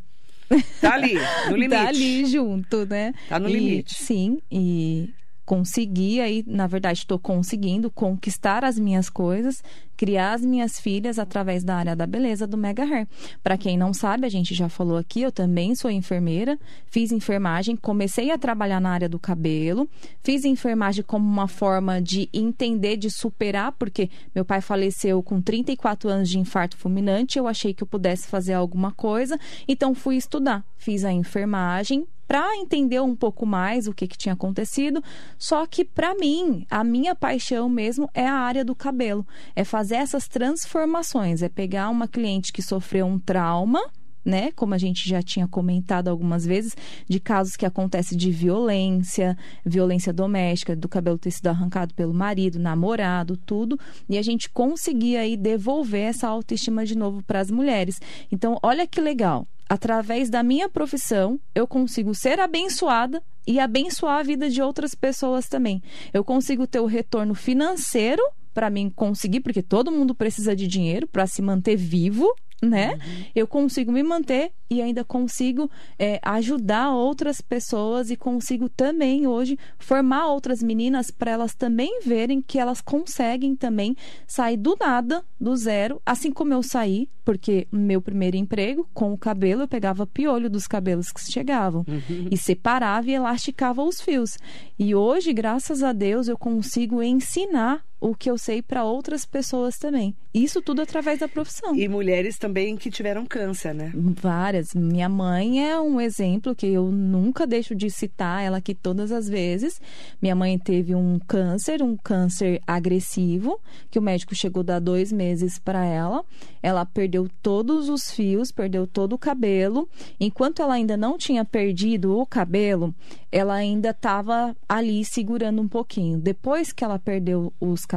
Tá 0.82 0.94
ali, 0.94 1.16
no 1.50 1.56
limite. 1.58 1.70
Tá 1.82 1.88
ali 1.88 2.26
junto, 2.26 2.86
né? 2.86 3.14
Tá 3.28 3.40
no 3.40 3.50
E- 3.50 3.54
limite. 3.54 3.96
Sim, 4.04 4.40
e 4.52 5.10
consegui 5.46 6.20
aí, 6.20 6.44
na 6.48 6.68
verdade, 6.68 7.00
estou 7.00 7.20
conseguindo 7.20 7.92
conquistar 7.92 8.64
as 8.64 8.80
minhas 8.80 9.10
coisas, 9.10 9.64
criar 9.96 10.34
as 10.34 10.42
minhas 10.42 10.80
filhas 10.80 11.20
através 11.20 11.64
da 11.64 11.76
área 11.76 11.96
da 11.96 12.06
beleza 12.06 12.48
do 12.48 12.58
Mega 12.58 12.84
Hair. 12.84 13.08
Para 13.44 13.58
quem 13.58 13.78
não 13.78 13.94
sabe, 13.94 14.26
a 14.26 14.30
gente 14.30 14.54
já 14.54 14.68
falou 14.68 14.98
aqui, 14.98 15.22
eu 15.22 15.32
também 15.32 15.76
sou 15.76 15.90
enfermeira, 15.90 16.58
fiz 16.88 17.12
enfermagem, 17.12 17.76
comecei 17.76 18.32
a 18.32 18.38
trabalhar 18.38 18.80
na 18.80 18.90
área 18.90 19.08
do 19.08 19.20
cabelo, 19.20 19.88
fiz 20.24 20.44
enfermagem 20.46 21.04
como 21.04 21.26
uma 21.26 21.48
forma 21.48 22.02
de 22.02 22.28
entender, 22.34 22.98
de 22.98 23.10
superar, 23.10 23.72
porque 23.74 24.10
meu 24.34 24.44
pai 24.44 24.62
faleceu 24.62 25.22
com 25.22 25.42
34 25.42 26.10
anos 26.10 26.30
de 26.30 26.40
infarto 26.40 26.76
fulminante, 26.76 27.38
eu 27.38 27.48
achei 27.48 27.74
que 27.74 27.84
eu 27.84 27.88
pudesse 27.88 28.28
fazer 28.28 28.54
alguma 28.54 28.92
coisa, 28.92 29.40
então 29.68 29.94
fui 29.94 30.16
estudar, 30.18 30.66
fiz 30.78 31.06
a 31.06 31.12
enfermagem, 31.12 32.06
para 32.28 32.56
entender 32.58 33.02
um 33.02 33.16
pouco 33.16 33.46
mais 33.46 33.88
o 33.88 33.94
que, 33.94 34.08
que 34.08 34.18
tinha 34.18 34.34
acontecido. 34.34 35.04
Só 35.38 35.66
que, 35.66 35.86
para 35.86 36.16
mim, 36.16 36.66
a 36.70 36.84
minha 36.84 37.16
paixão 37.16 37.70
mesmo 37.70 38.10
é 38.14 38.28
a 38.28 38.34
área 38.34 38.66
do 38.66 38.76
cabelo. 38.76 39.26
É 39.56 39.64
fazer 39.64 39.96
essas 39.96 40.28
transformações. 40.28 41.42
É 41.42 41.50
pegar 41.50 41.90
uma 41.90 42.08
cliente 42.08 42.52
que 42.52 42.62
sofreu 42.62 43.06
um 43.06 43.20
trauma. 43.20 43.80
Né? 44.24 44.52
Como 44.54 44.74
a 44.74 44.78
gente 44.80 45.08
já 45.08 45.22
tinha 45.22 45.48
comentado 45.48 46.08
algumas 46.08 46.44
vezes, 46.44 46.76
de 47.08 47.20
casos 47.20 47.56
que 47.56 47.64
acontecem 47.64 48.18
de 48.18 48.32
violência, 48.32 49.38
violência 49.64 50.12
doméstica, 50.12 50.76
do 50.76 50.90
cabelo 50.90 51.20
ter 51.20 51.30
sido 51.30 51.46
arrancado 51.46 51.94
pelo 51.94 52.12
marido, 52.12 52.58
namorado, 52.58 53.38
tudo, 53.38 53.80
e 54.10 54.18
a 54.18 54.24
gente 54.24 54.50
conseguir 54.50 55.18
aí 55.18 55.38
devolver 55.38 56.10
essa 56.10 56.28
autoestima 56.28 56.84
de 56.88 56.98
novo 56.98 57.22
para 57.22 57.40
as 57.40 57.52
mulheres. 57.52 58.02
Então, 58.32 58.58
olha 58.64 58.88
que 58.88 59.00
legal 59.00 59.48
através 59.70 60.30
da 60.30 60.44
minha 60.44 60.70
profissão, 60.70 61.40
eu 61.54 61.68
consigo 61.68 62.14
ser 62.14 62.40
abençoada 62.40 63.22
e 63.48 63.60
abençoar 63.60 64.20
a 64.20 64.24
vida 64.24 64.50
de 64.50 64.62
outras 64.62 64.96
pessoas 64.96 65.48
também. 65.48 65.82
Eu 66.14 66.24
consigo 66.24 66.66
ter 66.68 66.80
o 66.80 66.86
retorno 66.86 67.34
financeiro 67.36 68.22
para 68.54 68.70
mim 68.70 68.90
conseguir, 68.90 69.42
porque 69.42 69.62
todo 69.62 69.92
mundo 69.92 70.16
precisa 70.16 70.56
de 70.56 70.66
dinheiro 70.66 71.08
para 71.08 71.28
se 71.28 71.42
manter 71.42 71.76
vivo, 71.76 72.34
né? 72.62 72.98
Eu 73.36 73.48
consigo 73.48 73.92
me 73.92 74.02
manter 74.02 74.52
e 74.70 74.82
ainda 74.82 75.04
consigo 75.04 75.70
é, 76.00 76.20
ajudar 76.24 76.92
outras 76.92 77.40
pessoas 77.42 78.10
e 78.10 78.16
consigo 78.16 78.68
também 78.68 79.28
hoje 79.28 79.58
formar 79.78 80.28
outras 80.28 80.64
meninas 80.64 81.12
para 81.12 81.32
elas 81.32 81.54
também 81.54 82.00
verem 82.04 82.42
que 82.42 82.58
elas 82.58 82.82
conseguem 82.82 83.56
também 83.56 83.96
sair 84.26 84.58
do 84.58 84.76
nada, 84.80 85.24
do 85.40 85.56
zero, 85.56 86.02
assim 86.06 86.32
como 86.32 86.54
eu 86.54 86.64
saí, 86.64 87.08
porque 87.24 87.68
meu 87.72 88.02
primeiro 88.02 88.38
emprego 88.38 88.88
com 88.94 89.14
o 89.14 89.18
cabelo 89.18 89.64
eu 89.64 89.68
pegava 89.68 90.08
piolho 90.08 90.50
dos 90.50 90.68
cabelos 90.68 91.12
que 91.12 91.22
chegavam 91.32 91.86
e 92.32 92.38
separava 92.38 93.10
e 93.10 93.14
elasticava 93.14 93.84
os 93.84 94.02
fios. 94.02 94.38
E 94.78 94.96
hoje, 94.96 95.34
graças 95.34 95.84
a 95.84 95.92
Deus, 95.94 96.28
eu 96.28 96.38
consigo 96.38 97.02
ensinar 97.02 97.84
o 98.06 98.14
que 98.14 98.30
eu 98.30 98.38
sei 98.38 98.62
para 98.62 98.84
outras 98.84 99.26
pessoas 99.26 99.80
também. 99.80 100.16
Isso 100.32 100.62
tudo 100.62 100.80
através 100.80 101.20
da 101.20 101.28
profissão. 101.28 101.76
E 101.76 101.88
mulheres 101.88 102.38
também 102.38 102.76
que 102.76 102.92
tiveram 102.92 103.26
câncer, 103.26 103.74
né? 103.74 103.92
Várias. 103.96 104.76
Minha 104.76 105.10
mãe 105.10 105.68
é 105.68 105.80
um 105.80 106.00
exemplo 106.00 106.54
que 106.54 106.68
eu 106.68 106.92
nunca 106.92 107.48
deixo 107.48 107.74
de 107.74 107.90
citar 107.90 108.44
ela 108.44 108.58
aqui 108.58 108.76
todas 108.76 109.12
as 109.12 109.28
vezes. 109.28 109.82
Minha 110.22 110.36
mãe 110.36 110.60
teve 110.60 110.94
um 110.94 111.18
câncer, 111.18 111.82
um 111.82 111.98
câncer 111.98 112.62
agressivo, 112.68 113.60
que 113.90 113.98
o 113.98 114.02
médico 114.02 114.36
chegou 114.36 114.62
a 114.62 114.66
dar 114.66 114.80
dois 114.80 115.12
meses 115.12 115.58
para 115.58 115.84
ela. 115.84 116.24
Ela 116.62 116.86
perdeu 116.86 117.28
todos 117.42 117.90
os 117.90 118.12
fios, 118.12 118.52
perdeu 118.52 118.86
todo 118.86 119.14
o 119.14 119.18
cabelo. 119.18 119.90
Enquanto 120.20 120.62
ela 120.62 120.76
ainda 120.76 120.96
não 120.96 121.18
tinha 121.18 121.44
perdido 121.44 122.20
o 122.20 122.26
cabelo, 122.26 122.94
ela 123.32 123.56
ainda 123.56 123.90
estava 123.90 124.56
ali 124.70 125.04
segurando 125.04 125.62
um 125.62 125.68
pouquinho. 125.68 126.20
Depois 126.20 126.72
que 126.72 126.84
ela 126.84 127.00
perdeu 127.00 127.52
os 127.60 127.86
cabelos, 127.86 127.95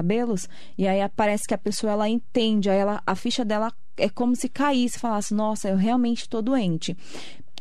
e 0.76 0.87
aí 0.87 1.00
parece 1.14 1.46
que 1.46 1.54
a 1.54 1.58
pessoa 1.58 1.92
ela 1.92 2.08
entende, 2.08 2.70
aí 2.70 2.78
ela, 2.78 3.02
a 3.06 3.14
ficha 3.14 3.44
dela 3.44 3.72
é 3.96 4.08
como 4.08 4.34
se 4.37 4.48
caísse, 4.48 4.98
falasse: 4.98 5.34
Nossa, 5.34 5.68
eu 5.68 5.76
realmente 5.76 6.22
estou 6.22 6.40
doente. 6.40 6.96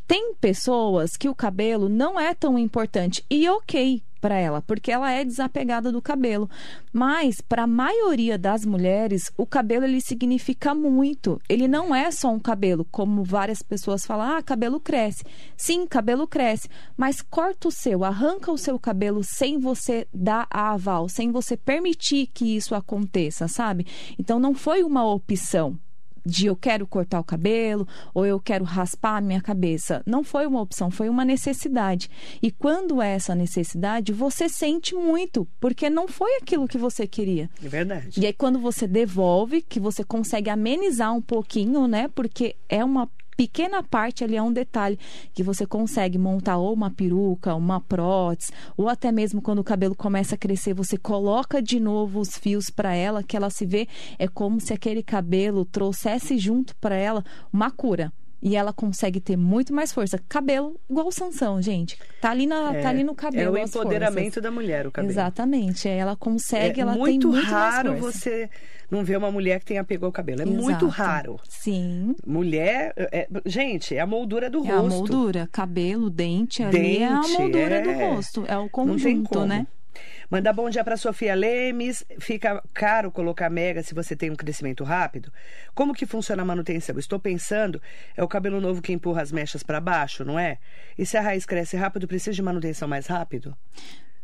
Tem 0.07 0.33
pessoas 0.35 1.17
que 1.17 1.27
o 1.27 1.35
cabelo 1.35 1.89
não 1.89 2.19
é 2.19 2.33
tão 2.33 2.57
importante 2.57 3.25
e 3.29 3.47
ok 3.49 4.01
para 4.17 4.35
ela, 4.35 4.61
porque 4.61 4.91
ela 4.91 5.11
é 5.11 5.23
desapegada 5.23 5.91
do 5.91 6.01
cabelo. 6.01 6.49
Mas 6.91 7.41
para 7.41 7.63
a 7.63 7.67
maioria 7.67 8.37
das 8.37 8.65
mulheres, 8.65 9.31
o 9.37 9.45
cabelo 9.45 9.85
ele 9.85 10.01
significa 10.01 10.73
muito. 10.73 11.39
Ele 11.47 11.67
não 11.67 11.93
é 11.95 12.11
só 12.11 12.29
um 12.29 12.39
cabelo, 12.39 12.85
como 12.85 13.23
várias 13.23 13.61
pessoas 13.61 14.05
falam: 14.05 14.37
"Ah, 14.37 14.43
cabelo 14.43 14.79
cresce". 14.79 15.23
Sim, 15.55 15.85
cabelo 15.85 16.27
cresce, 16.27 16.69
mas 16.95 17.21
corta 17.21 17.67
o 17.67 17.71
seu, 17.71 18.03
arranca 18.03 18.51
o 18.51 18.57
seu 18.57 18.79
cabelo 18.79 19.23
sem 19.23 19.59
você 19.59 20.07
dar 20.13 20.47
a 20.49 20.71
aval, 20.71 21.09
sem 21.09 21.31
você 21.31 21.55
permitir 21.55 22.27
que 22.27 22.55
isso 22.55 22.75
aconteça, 22.75 23.47
sabe? 23.47 23.85
Então 24.17 24.39
não 24.39 24.53
foi 24.53 24.83
uma 24.83 25.05
opção 25.05 25.77
de 26.27 26.47
eu 26.47 26.55
quero 26.55 26.85
cortar 26.85 27.19
o 27.19 27.23
cabelo 27.23 27.87
ou 28.13 28.25
eu 28.25 28.39
quero 28.39 28.65
raspar 28.65 29.17
a 29.17 29.21
minha 29.21 29.41
cabeça. 29.41 30.03
Não 30.05 30.23
foi 30.23 30.45
uma 30.45 30.61
opção, 30.61 30.91
foi 30.91 31.07
uma 31.07 31.23
necessidade. 31.23 32.09
E 32.41 32.51
quando 32.51 33.01
é 33.01 33.15
essa 33.15 33.33
necessidade, 33.33 34.11
você 34.11 34.49
sente 34.49 34.93
muito, 34.93 35.47
porque 35.59 35.89
não 35.89 36.07
foi 36.07 36.35
aquilo 36.35 36.67
que 36.67 36.77
você 36.77 37.07
queria. 37.07 37.49
É 37.63 37.67
verdade. 37.67 38.19
E 38.19 38.25
aí 38.25 38.33
quando 38.33 38.59
você 38.59 38.85
devolve, 38.85 39.61
que 39.61 39.79
você 39.79 40.03
consegue 40.03 40.49
amenizar 40.49 41.13
um 41.13 41.21
pouquinho, 41.21 41.87
né? 41.87 42.09
Porque 42.13 42.55
é 42.67 42.83
uma 42.83 43.09
pequena 43.37 43.83
parte 43.83 44.23
ali 44.23 44.35
é 44.35 44.41
um 44.41 44.51
detalhe 44.51 44.97
que 45.33 45.43
você 45.43 45.65
consegue 45.65 46.17
montar 46.17 46.57
ou 46.57 46.73
uma 46.73 46.89
peruca, 46.91 47.55
uma 47.55 47.79
prótese, 47.79 48.51
ou 48.75 48.89
até 48.89 49.11
mesmo 49.11 49.41
quando 49.41 49.59
o 49.59 49.63
cabelo 49.63 49.95
começa 49.95 50.35
a 50.35 50.37
crescer, 50.37 50.73
você 50.73 50.97
coloca 50.97 51.61
de 51.61 51.79
novo 51.79 52.19
os 52.19 52.35
fios 52.37 52.69
para 52.69 52.95
ela, 52.95 53.21
que 53.23 53.37
ela 53.37 53.49
se 53.49 53.65
vê 53.65 53.87
é 54.17 54.27
como 54.27 54.59
se 54.59 54.73
aquele 54.73 55.03
cabelo 55.03 55.63
trouxesse 55.63 56.37
junto 56.37 56.75
para 56.77 56.95
ela 56.95 57.23
uma 57.53 57.69
cura. 57.69 58.11
E 58.39 58.55
ela 58.55 58.71
consegue 58.71 59.19
ter 59.19 59.35
muito 59.35 59.73
mais 59.73 59.91
força. 59.91 60.19
Cabelo 60.29 60.79
igual 60.87 61.11
Sansão, 61.11 61.59
gente. 61.59 61.97
Tá 62.21 62.29
ali, 62.29 62.45
na, 62.45 62.71
tá 62.71 62.89
ali 62.89 63.03
no 63.03 63.15
cabelo. 63.15 63.57
É 63.57 63.61
o 63.61 63.65
empoderamento 63.65 64.39
da 64.39 64.51
mulher, 64.51 64.85
o 64.85 64.91
cabelo. 64.91 65.11
Exatamente. 65.11 65.87
Ela 65.87 66.15
consegue, 66.15 66.79
É 66.79 66.83
ela 66.83 66.95
muito 66.95 67.31
tem 67.31 67.41
muito 67.41 67.49
raro 67.49 67.89
mais 67.89 67.99
força. 67.99 68.19
você 68.19 68.49
não 68.89 69.03
ver 69.03 69.17
uma 69.17 69.31
mulher 69.31 69.59
que 69.59 69.65
tenha 69.65 69.81
apego 69.81 70.05
ao 70.05 70.11
cabelo. 70.11 70.41
É 70.41 70.45
muito 70.45 70.69
Exato. 70.85 70.87
raro. 70.87 71.39
Sim. 71.47 72.15
Mulher, 72.25 72.93
é- 72.97 73.27
gente, 73.45 73.95
é 73.95 73.99
a 73.99 74.07
moldura 74.07 74.49
do 74.49 74.65
É 74.65 74.71
a 74.71 74.77
rosto. 74.79 74.97
moldura, 74.97 75.49
cabelo, 75.51 76.09
dente, 76.09 76.63
ali 76.63 76.97
é 76.99 77.05
a 77.07 77.19
Dente, 77.21 77.31
moldura 77.33 77.75
é. 77.75 77.81
do 77.81 77.91
rosto, 77.93 78.45
é 78.47 78.57
o 78.57 78.69
conjunto, 78.69 79.45
né? 79.45 79.67
Mandar 80.29 80.51
bom 80.51 80.69
dia 80.69 80.83
para 80.83 80.97
Sofia 80.97 81.33
Lemes. 81.33 82.03
Fica 82.19 82.61
caro 82.73 83.09
colocar 83.09 83.49
mega 83.49 83.81
se 83.81 83.93
você 83.95 84.13
tem 84.15 84.29
um 84.29 84.35
crescimento 84.35 84.83
rápido? 84.83 85.31
Como 85.73 85.93
que 85.93 86.05
funciona 86.05 86.41
a 86.41 86.45
manutenção? 86.45 86.99
Estou 86.99 87.17
pensando, 87.17 87.81
é 88.15 88.21
o 88.23 88.27
cabelo 88.27 88.59
novo 88.59 88.81
que 88.81 88.91
empurra 88.91 89.21
as 89.21 89.31
mechas 89.31 89.63
para 89.63 89.79
baixo, 89.79 90.25
não 90.25 90.37
é? 90.37 90.57
E 90.97 91.05
se 91.05 91.15
a 91.17 91.21
raiz 91.21 91.45
cresce 91.45 91.77
rápido, 91.77 92.07
precisa 92.09 92.33
de 92.33 92.41
manutenção 92.43 92.87
mais 92.89 93.07
rápido? 93.07 93.55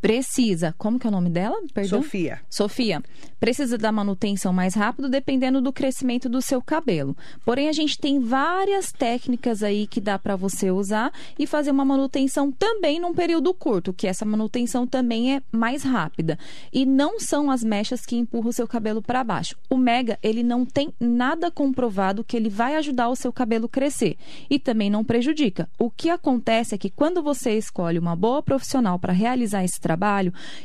Precisa, 0.04 0.76
como 0.78 1.00
que 1.00 1.08
é 1.08 1.10
o 1.10 1.12
nome 1.13 1.30
dela? 1.30 1.56
Perdão? 1.74 2.02
Sofia. 2.02 2.42
Sofia, 2.50 3.02
precisa 3.39 3.78
da 3.78 3.89
manutenção 3.89 4.52
mais 4.52 4.74
rápido 4.74 5.08
dependendo 5.08 5.62
do 5.62 5.72
crescimento 5.72 6.28
do 6.28 6.42
seu 6.42 6.62
cabelo. 6.62 7.16
Porém, 7.46 7.70
a 7.70 7.72
gente 7.72 7.98
tem 7.98 8.20
várias 8.20 8.92
técnicas 8.92 9.63
aí 9.63 9.88
que 9.88 10.02
dá 10.02 10.20
para 10.20 10.36
você 10.36 10.70
usar 10.70 11.10
e 11.39 11.48
fazer 11.48 11.72
uma 11.72 11.86
manutenção 11.86 12.52
também 12.52 13.00
num 13.00 13.13
período 13.13 13.54
curto, 13.54 13.94
que 13.94 14.06
essa 14.06 14.26
manutenção 14.26 14.86
também 14.86 15.38
é 15.38 15.42
mais 15.50 15.84
rápida. 15.84 16.38
E 16.74 16.86
não 16.86 17.18
são 17.18 17.50
as 17.50 17.63
mechas 17.63 18.06
que 18.06 18.18
empurram 18.18 18.50
o 18.50 18.54
seu 18.54 18.68
cabelo 18.68 19.02
para 19.02 19.24
baixo. 19.24 19.56
O 19.70 19.78
Mega, 19.78 20.20
ele 20.22 20.44
não 20.44 20.66
tem 20.66 20.94
nada 21.00 21.50
comprovado 21.50 22.26
que 22.26 22.36
ele 22.36 22.50
vai 22.50 22.76
ajudar 22.76 23.08
o 23.08 23.16
seu 23.16 23.32
cabelo 23.32 23.70
crescer 23.70 24.18
e 24.50 24.60
também 24.60 24.89
não 24.89 25.02
prejudica. 25.02 25.70
O 25.80 25.89
que 25.89 26.10
acontece 26.10 26.76
é 26.76 26.78
que 26.78 26.89
quando 26.89 27.24
você 27.24 27.58
escolhe 27.58 27.98
uma 27.98 28.18
boa 28.18 28.44
profissional 28.44 29.00
para 29.00 29.13
realizar 29.13 29.63
esse 29.63 29.80
trabalho, 29.80 29.92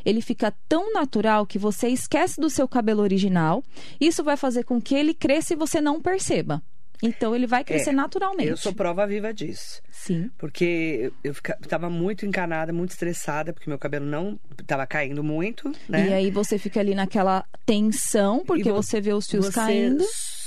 ele 0.04 0.20
fica 0.20 0.52
tão 0.68 0.92
natural 0.92 1.46
que 1.46 1.58
você 1.58 1.88
esquece 1.88 2.40
do 2.40 2.48
seu 2.50 2.66
cabelo 2.68 3.02
original. 3.02 3.62
Isso 4.00 4.22
vai 4.24 4.36
fazer 4.36 4.64
com 4.64 4.80
que 4.80 4.94
ele 4.94 5.14
cresça 5.14 5.54
e 5.54 5.56
você 5.56 5.80
não 5.80 6.00
perceba. 6.00 6.62
Então 7.00 7.32
ele 7.32 7.46
vai 7.46 7.62
crescer 7.62 7.90
É, 7.90 7.92
naturalmente. 7.92 8.48
Eu 8.48 8.56
sou 8.56 8.72
prova 8.72 9.06
viva 9.06 9.32
disso. 9.32 9.80
Sim. 9.88 10.28
Porque 10.36 11.12
eu 11.22 11.30
estava 11.62 11.88
muito 11.88 12.26
encanada, 12.26 12.72
muito 12.72 12.90
estressada, 12.90 13.52
porque 13.52 13.70
meu 13.70 13.78
cabelo 13.78 14.04
não 14.04 14.36
estava 14.60 14.84
caindo 14.84 15.22
muito, 15.22 15.70
né? 15.88 16.08
E 16.08 16.12
aí 16.12 16.30
você 16.30 16.58
fica 16.58 16.80
ali 16.80 16.96
naquela 16.96 17.44
tensão, 17.64 18.42
porque 18.44 18.68
E 18.68 18.72
vo- 18.72 18.82
você 18.82 19.00
vê 19.00 19.12
os 19.12 19.28
fios 19.28 19.46
você 19.46 19.52
caindo. 19.52 20.04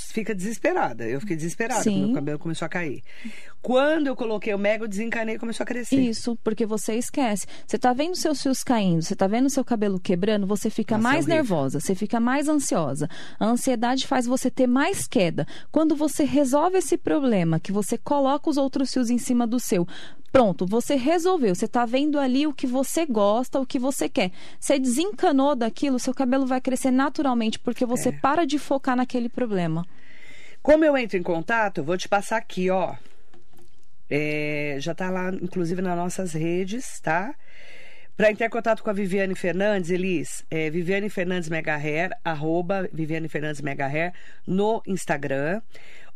fica 0.09 0.35
desesperada. 0.35 1.05
Eu 1.07 1.21
fiquei 1.21 1.37
desesperada 1.37 1.83
Sim. 1.83 1.91
quando 1.93 2.05
meu 2.07 2.15
cabelo 2.15 2.39
começou 2.39 2.65
a 2.65 2.69
cair. 2.69 3.01
Quando 3.61 4.07
eu 4.07 4.15
coloquei 4.15 4.53
o 4.53 4.57
mega, 4.57 4.83
eu 4.85 4.87
desencanei 4.87 5.35
e 5.35 5.39
começou 5.39 5.63
a 5.63 5.67
crescer. 5.67 5.95
Isso, 5.95 6.35
porque 6.43 6.65
você 6.65 6.95
esquece. 6.95 7.45
Você 7.67 7.77
tá 7.77 7.93
vendo 7.93 8.15
seus 8.15 8.41
fios 8.41 8.63
caindo, 8.63 9.03
você 9.03 9.15
tá 9.15 9.27
vendo 9.27 9.49
seu 9.51 9.63
cabelo 9.63 9.99
quebrando, 9.99 10.47
você 10.47 10.69
fica 10.69 10.97
Nossa, 10.97 11.07
é 11.07 11.11
mais 11.11 11.25
horrível. 11.25 11.35
nervosa, 11.35 11.79
você 11.79 11.93
fica 11.93 12.19
mais 12.19 12.47
ansiosa. 12.47 13.07
A 13.39 13.45
ansiedade 13.45 14.07
faz 14.07 14.25
você 14.25 14.49
ter 14.49 14.65
mais 14.65 15.07
queda. 15.07 15.45
Quando 15.71 15.95
você 15.95 16.23
resolve 16.23 16.79
esse 16.79 16.97
problema, 16.97 17.59
que 17.59 17.71
você 17.71 17.99
coloca 17.99 18.49
os 18.49 18.57
outros 18.57 18.91
fios 18.91 19.09
em 19.11 19.17
cima 19.19 19.45
do 19.45 19.59
seu, 19.59 19.87
Pronto, 20.31 20.65
você 20.65 20.95
resolveu. 20.95 21.53
Você 21.53 21.67
tá 21.67 21.85
vendo 21.85 22.17
ali 22.17 22.47
o 22.47 22.53
que 22.53 22.65
você 22.65 23.05
gosta, 23.05 23.59
o 23.59 23.65
que 23.65 23.77
você 23.77 24.07
quer. 24.07 24.31
Você 24.57 24.79
desencanou 24.79 25.57
daquilo, 25.57 25.99
seu 25.99 26.13
cabelo 26.13 26.45
vai 26.45 26.61
crescer 26.61 26.89
naturalmente, 26.89 27.59
porque 27.59 27.85
você 27.85 28.07
É. 28.07 28.11
para 28.13 28.45
de 28.45 28.57
focar 28.57 28.95
naquele 28.95 29.27
problema. 29.27 29.85
Como 30.63 30.85
eu 30.85 30.95
entro 30.95 31.17
em 31.17 31.21
contato, 31.21 31.79
eu 31.79 31.83
vou 31.83 31.97
te 31.97 32.07
passar 32.07 32.37
aqui, 32.37 32.69
ó. 32.69 32.93
É, 34.13 34.75
já 34.79 34.93
tá 34.93 35.09
lá, 35.09 35.29
inclusive, 35.29 35.81
nas 35.81 35.95
nossas 35.95 36.33
redes, 36.33 36.99
tá? 36.99 37.33
Para 38.17 38.29
entrar 38.29 38.45
em 38.45 38.49
contato 38.49 38.83
com 38.83 38.89
a 38.89 38.93
Viviane 38.93 39.33
Fernandes, 39.33 39.89
Elis, 39.89 40.45
é 40.51 40.69
Viviane 40.69 41.09
Fernandes 41.09 41.47
Mega 41.47 41.75
Hair, 41.75 42.11
arroba 42.23 42.87
Viviane 42.91 43.29
Fernandes 43.29 43.61
Mega 43.61 43.87
Hair 43.87 44.13
no 44.45 44.83
Instagram. 44.85 45.61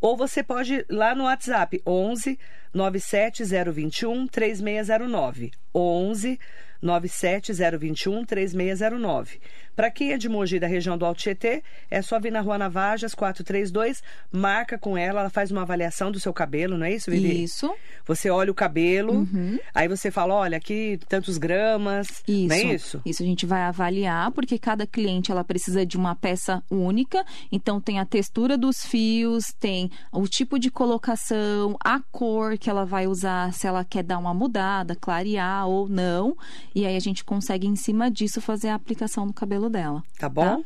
Ou 0.01 0.17
você 0.17 0.43
pode 0.43 0.73
ir 0.73 0.86
lá 0.89 1.15
no 1.15 1.23
WhatsApp, 1.23 1.81
11 1.88 2.38
97021 2.73 4.27
3609. 4.27 5.51
11 5.73 6.39
97021 6.86 8.24
3609. 8.24 9.39
Para 9.76 9.91
quem 9.91 10.13
é 10.13 10.17
de 10.17 10.30
Mogi 10.30 10.58
da 10.58 10.67
região 10.67 10.98
do 10.98 11.06
Alto 11.06 11.19
Tietê, 11.19 11.62
é 11.91 12.02
só 12.02 12.17
vir 12.17 12.32
na 12.32 12.39
Rua 12.39 12.58
Navajas 12.58 13.13
432, 13.13 14.02
marca 14.32 14.78
com 14.78 14.98
ela, 14.98 15.19
ela 15.19 15.30
faz 15.30 15.52
uma 15.52 15.63
avaliação 15.63 16.12
do 16.12 16.19
seu 16.19 16.32
cabelo, 16.32 16.78
não 16.78 16.86
é 16.86 16.93
isso, 16.93 17.12
Vivi? 17.12 17.43
Isso. 17.43 17.76
Você 18.06 18.30
olha 18.30 18.52
o 18.52 18.56
cabelo, 18.56 19.28
aí 19.74 19.88
você 19.88 20.10
fala, 20.10 20.34
olha, 20.34 20.58
aqui 20.58 20.98
tantos 21.10 21.38
gramas, 21.38 22.08
Isso. 22.28 22.48
não 22.48 22.56
é 22.56 22.63
isso? 22.76 23.02
Isso 23.06 23.24
a 23.24 23.26
gente 23.26 23.45
vai 23.45 23.62
avaliar, 23.62 24.32
porque 24.32 24.58
cada 24.58 24.88
cliente 24.88 25.32
ela 25.32 25.43
precisa 25.43 25.86
de 25.86 25.98
uma 25.98 26.15
peça 26.15 26.63
única. 26.69 27.26
Então 27.52 27.82
tem 27.82 28.00
a 28.00 28.06
textura 28.06 28.58
dos 28.58 28.86
fios, 28.86 29.52
tem 29.60 29.89
o 30.12 30.28
tipo 30.28 30.58
de 30.58 30.69
colocação, 30.69 31.76
a 31.84 32.00
cor 32.12 32.58
que 32.58 32.69
ela 32.69 32.86
vai 32.86 33.08
usar, 33.08 33.52
se 33.54 33.67
ela 33.67 33.84
quer 33.84 34.04
dar 34.04 34.19
uma 34.19 34.34
mudada, 34.34 34.95
clarear 34.95 35.67
ou 35.67 35.89
não. 35.89 36.38
E 36.76 36.86
aí 36.86 36.96
a 36.98 37.00
gente 37.00 37.24
consegue 37.24 37.66
em 37.66 37.76
cima 37.78 38.12
disso 38.12 38.42
fazer 38.42 38.68
a 38.68 38.76
aplicação 38.76 39.26
no 39.26 39.34
cabelo 39.34 39.70
dela. 39.70 40.04
Tá 40.20 40.28
bom? 40.28 40.62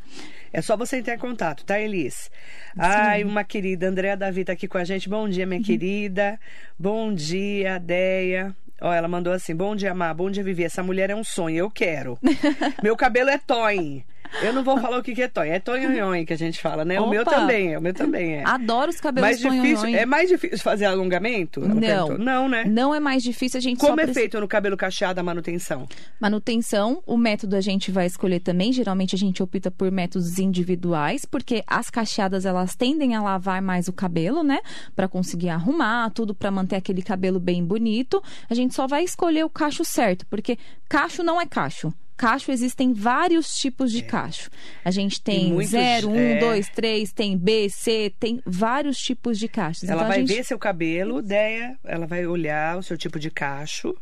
É 0.52 0.60
só 0.60 0.76
você 0.76 0.98
entrar 0.98 1.14
em 1.14 1.20
contato, 1.20 1.64
tá, 1.64 1.80
Elis? 1.80 2.32
Ai, 2.76 3.24
uma 3.24 3.44
querida, 3.44 3.88
Andréa 3.88 4.18
Davi 4.18 4.44
tá 4.44 4.54
aqui 4.54 4.68
com 4.68 4.80
a 4.80 4.84
gente. 4.84 5.08
Bom 5.08 5.30
dia, 5.30 5.44
Uhum. 5.44 5.50
minha 5.50 5.62
querida. 5.62 6.40
Bom 6.80 7.14
dia, 7.14 7.78
Deia. 7.78 8.56
Ó, 8.82 8.92
ela 8.94 9.08
mandou 9.08 9.34
assim: 9.34 9.56
Bom 9.56 9.76
dia, 9.76 9.94
Má. 9.94 10.14
Bom 10.14 10.30
dia, 10.30 10.44
Vivi. 10.44 10.64
Essa 10.64 10.82
mulher 10.84 11.10
é 11.10 11.16
um 11.16 11.24
sonho, 11.24 11.58
eu 11.58 11.70
quero. 11.70 12.18
Meu 12.84 12.96
cabelo 12.96 13.30
é 13.30 13.38
toin. 13.38 14.04
Eu 14.44 14.54
não 14.54 14.64
vou 14.64 14.80
falar 14.80 15.00
o 15.00 15.02
que 15.02 15.16
que 15.16 15.24
é 15.24 15.28
toin. 15.28 15.50
É 15.50 15.60
tonhonhon 15.60 16.24
que 16.24 16.32
a 16.34 16.38
gente 16.38 16.62
fala, 16.62 16.86
né? 16.86 17.02
O 17.02 17.10
meu 17.10 17.24
Opa! 17.24 17.32
também, 17.32 17.76
o 17.76 17.82
meu 17.82 17.96
também 17.96 18.36
é. 18.36 18.44
Adoro 18.46 18.92
os 18.92 19.02
cabelos 19.02 19.28
mais 19.28 19.40
difícil, 19.40 19.88
é 19.88 20.06
mais 20.06 20.30
difícil 20.30 20.60
fazer 20.60 20.86
alongamento? 20.86 21.62
Não. 21.62 21.80
perguntou. 21.80 22.18
Não, 22.20 22.48
né? 22.48 22.64
Não 22.64 22.94
é 22.94 23.00
mais 23.00 23.24
difícil, 23.24 23.58
a 23.58 23.62
gente 23.62 23.80
Como 23.80 23.94
é 23.94 24.04
precisa- 24.04 24.20
feito 24.20 24.40
no 24.40 24.48
cabelo 24.48 24.78
cacheado 24.78 25.20
a 25.20 25.24
manutenção? 25.24 25.88
Manutenção, 26.22 27.02
o 27.08 27.18
método 27.18 27.56
a 27.56 27.62
gente 27.62 27.90
vai 27.90 28.06
escolher 28.06 28.40
também. 28.40 28.72
Geralmente 28.72 29.16
a 29.16 29.18
gente 29.18 29.42
opta 29.42 29.72
por 29.72 29.90
métodos 29.92 30.38
individuais, 30.38 31.26
porque 31.26 31.64
as 31.66 31.90
cacheadas 31.90 32.46
elas 32.46 32.76
tendem 32.76 33.16
a 33.16 33.22
lavar 33.24 33.64
mais 33.64 33.88
o 33.88 33.94
cabelo, 33.94 34.44
né? 34.44 34.60
Pra 34.96 35.08
conseguir 35.08 35.50
arrumar, 35.50 36.12
tudo 36.12 36.36
pra 36.36 36.52
manter 36.52 36.76
aquele 36.76 37.02
cabelo 37.02 37.40
bem 37.40 37.66
bonito. 37.66 38.22
A 38.48 38.54
gente 38.54 38.69
só 38.74 38.88
vai 38.88 39.04
escolher 39.04 39.44
o 39.46 39.50
cacho 39.50 39.84
certo, 39.86 40.26
porque 40.28 40.58
cacho 40.88 41.24
não 41.24 41.40
é 41.42 41.46
cacho. 41.46 41.94
Cacho 42.18 42.52
existem 42.52 42.92
vários 42.92 43.58
tipos 43.58 43.94
de 43.94 44.02
cacho. 44.04 44.50
A 44.84 44.92
gente 44.92 45.22
Tem 45.22 45.40
tem 45.40 45.54
muitos, 45.54 45.72
0, 45.72 46.10
1, 46.10 46.16
é. 46.20 46.40
2, 46.40 46.70
3, 46.70 47.14
tem 47.14 47.38
B, 47.38 47.70
C, 47.70 48.14
tem 48.20 48.42
vários 48.46 48.98
tipos 48.98 49.40
de 49.40 49.48
cachos. 49.48 49.84
Ela 49.84 50.02
Então, 50.02 50.08
vai 50.10 50.20
gente- 50.20 50.36
ver 50.36 50.44
seu 50.44 50.60
cabelo, 50.60 51.20
ideia, 51.20 51.80
ela 51.86 52.06
vai 52.06 52.28
olhar 52.28 52.78
o 52.78 52.84
seu 52.84 52.98
tipo 52.98 53.18
de 53.18 53.32
cacho 53.32 53.96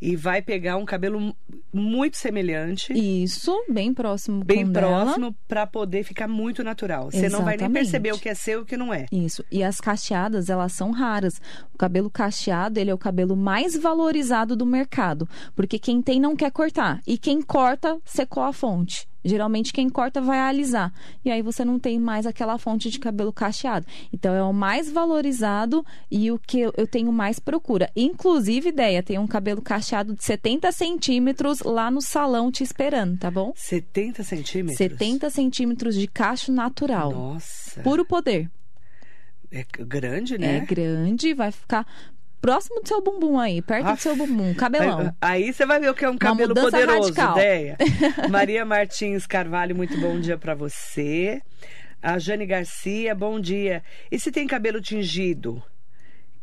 e 0.00 0.14
vai 0.14 0.40
pegar 0.40 0.76
um 0.76 0.84
cabelo 0.84 1.36
muito 1.72 2.16
semelhante, 2.16 2.92
Isso, 2.92 3.52
bem 3.68 3.94
próximo 3.94 4.44
bem 4.44 4.70
próximo, 4.70 5.34
para 5.46 5.66
poder 5.66 6.02
ficar 6.02 6.28
muito 6.28 6.62
natural. 6.62 7.10
Você 7.10 7.28
não 7.28 7.44
vai 7.44 7.56
nem 7.56 7.70
perceber 7.70 8.12
o 8.12 8.18
que 8.18 8.28
é 8.28 8.34
seu 8.34 8.60
e 8.60 8.62
o 8.62 8.66
que 8.66 8.76
não 8.76 8.92
é. 8.92 9.06
Isso. 9.10 9.44
E 9.50 9.62
as 9.62 9.80
cacheadas, 9.80 10.48
elas 10.48 10.72
são 10.72 10.90
raras. 10.90 11.40
O 11.74 11.78
cabelo 11.78 12.10
cacheado, 12.10 12.78
ele 12.78 12.90
é 12.90 12.94
o 12.94 12.98
cabelo 12.98 13.36
mais 13.36 13.76
valorizado 13.76 14.56
do 14.56 14.66
mercado. 14.66 15.28
Porque 15.54 15.78
quem 15.78 16.02
tem 16.02 16.20
não 16.20 16.36
quer 16.36 16.50
cortar. 16.50 17.00
E 17.06 17.16
quem 17.16 17.40
corta, 17.40 17.98
secou 18.04 18.42
a 18.42 18.52
fonte. 18.52 19.09
Geralmente 19.24 19.72
quem 19.72 19.88
corta 19.88 20.20
vai 20.20 20.38
alisar. 20.38 20.92
E 21.24 21.30
aí 21.30 21.42
você 21.42 21.64
não 21.64 21.78
tem 21.78 21.98
mais 21.98 22.26
aquela 22.26 22.58
fonte 22.58 22.90
de 22.90 22.98
cabelo 22.98 23.32
cacheado. 23.32 23.86
Então 24.12 24.34
é 24.34 24.42
o 24.42 24.52
mais 24.52 24.90
valorizado 24.90 25.84
e 26.10 26.30
o 26.30 26.38
que 26.38 26.60
eu 26.60 26.86
tenho 26.86 27.12
mais 27.12 27.38
procura. 27.38 27.90
Inclusive, 27.94 28.68
ideia, 28.68 29.02
tem 29.02 29.18
um 29.18 29.26
cabelo 29.26 29.60
cacheado 29.60 30.14
de 30.14 30.24
70 30.24 30.72
centímetros 30.72 31.60
lá 31.60 31.90
no 31.90 32.00
salão 32.00 32.50
te 32.50 32.62
esperando, 32.62 33.18
tá 33.18 33.30
bom? 33.30 33.52
70 33.54 34.22
centímetros? 34.22 34.78
70 34.78 35.30
centímetros 35.30 35.94
de 35.94 36.06
cacho 36.06 36.52
natural. 36.52 37.12
Nossa. 37.12 37.82
Puro 37.82 38.04
poder. 38.04 38.50
É 39.52 39.64
grande, 39.64 40.38
né? 40.38 40.58
É 40.58 40.60
grande, 40.60 41.34
vai 41.34 41.50
ficar 41.50 41.84
próximo 42.40 42.80
do 42.80 42.88
seu 42.88 43.02
bumbum 43.02 43.38
aí, 43.38 43.60
perto 43.62 43.84
do 43.84 43.90
Aff. 43.90 44.02
seu 44.02 44.16
bumbum, 44.16 44.54
cabelão. 44.54 45.14
Aí 45.20 45.52
você 45.52 45.66
vai 45.66 45.78
ver 45.78 45.90
o 45.90 45.94
que 45.94 46.04
é 46.04 46.10
um 46.10 46.16
cabelo 46.16 46.54
poderoso, 46.54 47.00
radical. 47.08 47.32
ideia. 47.36 47.76
Maria 48.30 48.64
Martins 48.64 49.26
Carvalho, 49.26 49.76
muito 49.76 49.98
bom 50.00 50.18
dia 50.18 50.38
pra 50.38 50.54
você. 50.54 51.42
A 52.02 52.18
Jane 52.18 52.46
Garcia, 52.46 53.14
bom 53.14 53.38
dia. 53.38 53.82
E 54.10 54.18
se 54.18 54.32
tem 54.32 54.46
cabelo 54.46 54.80
tingido 54.80 55.62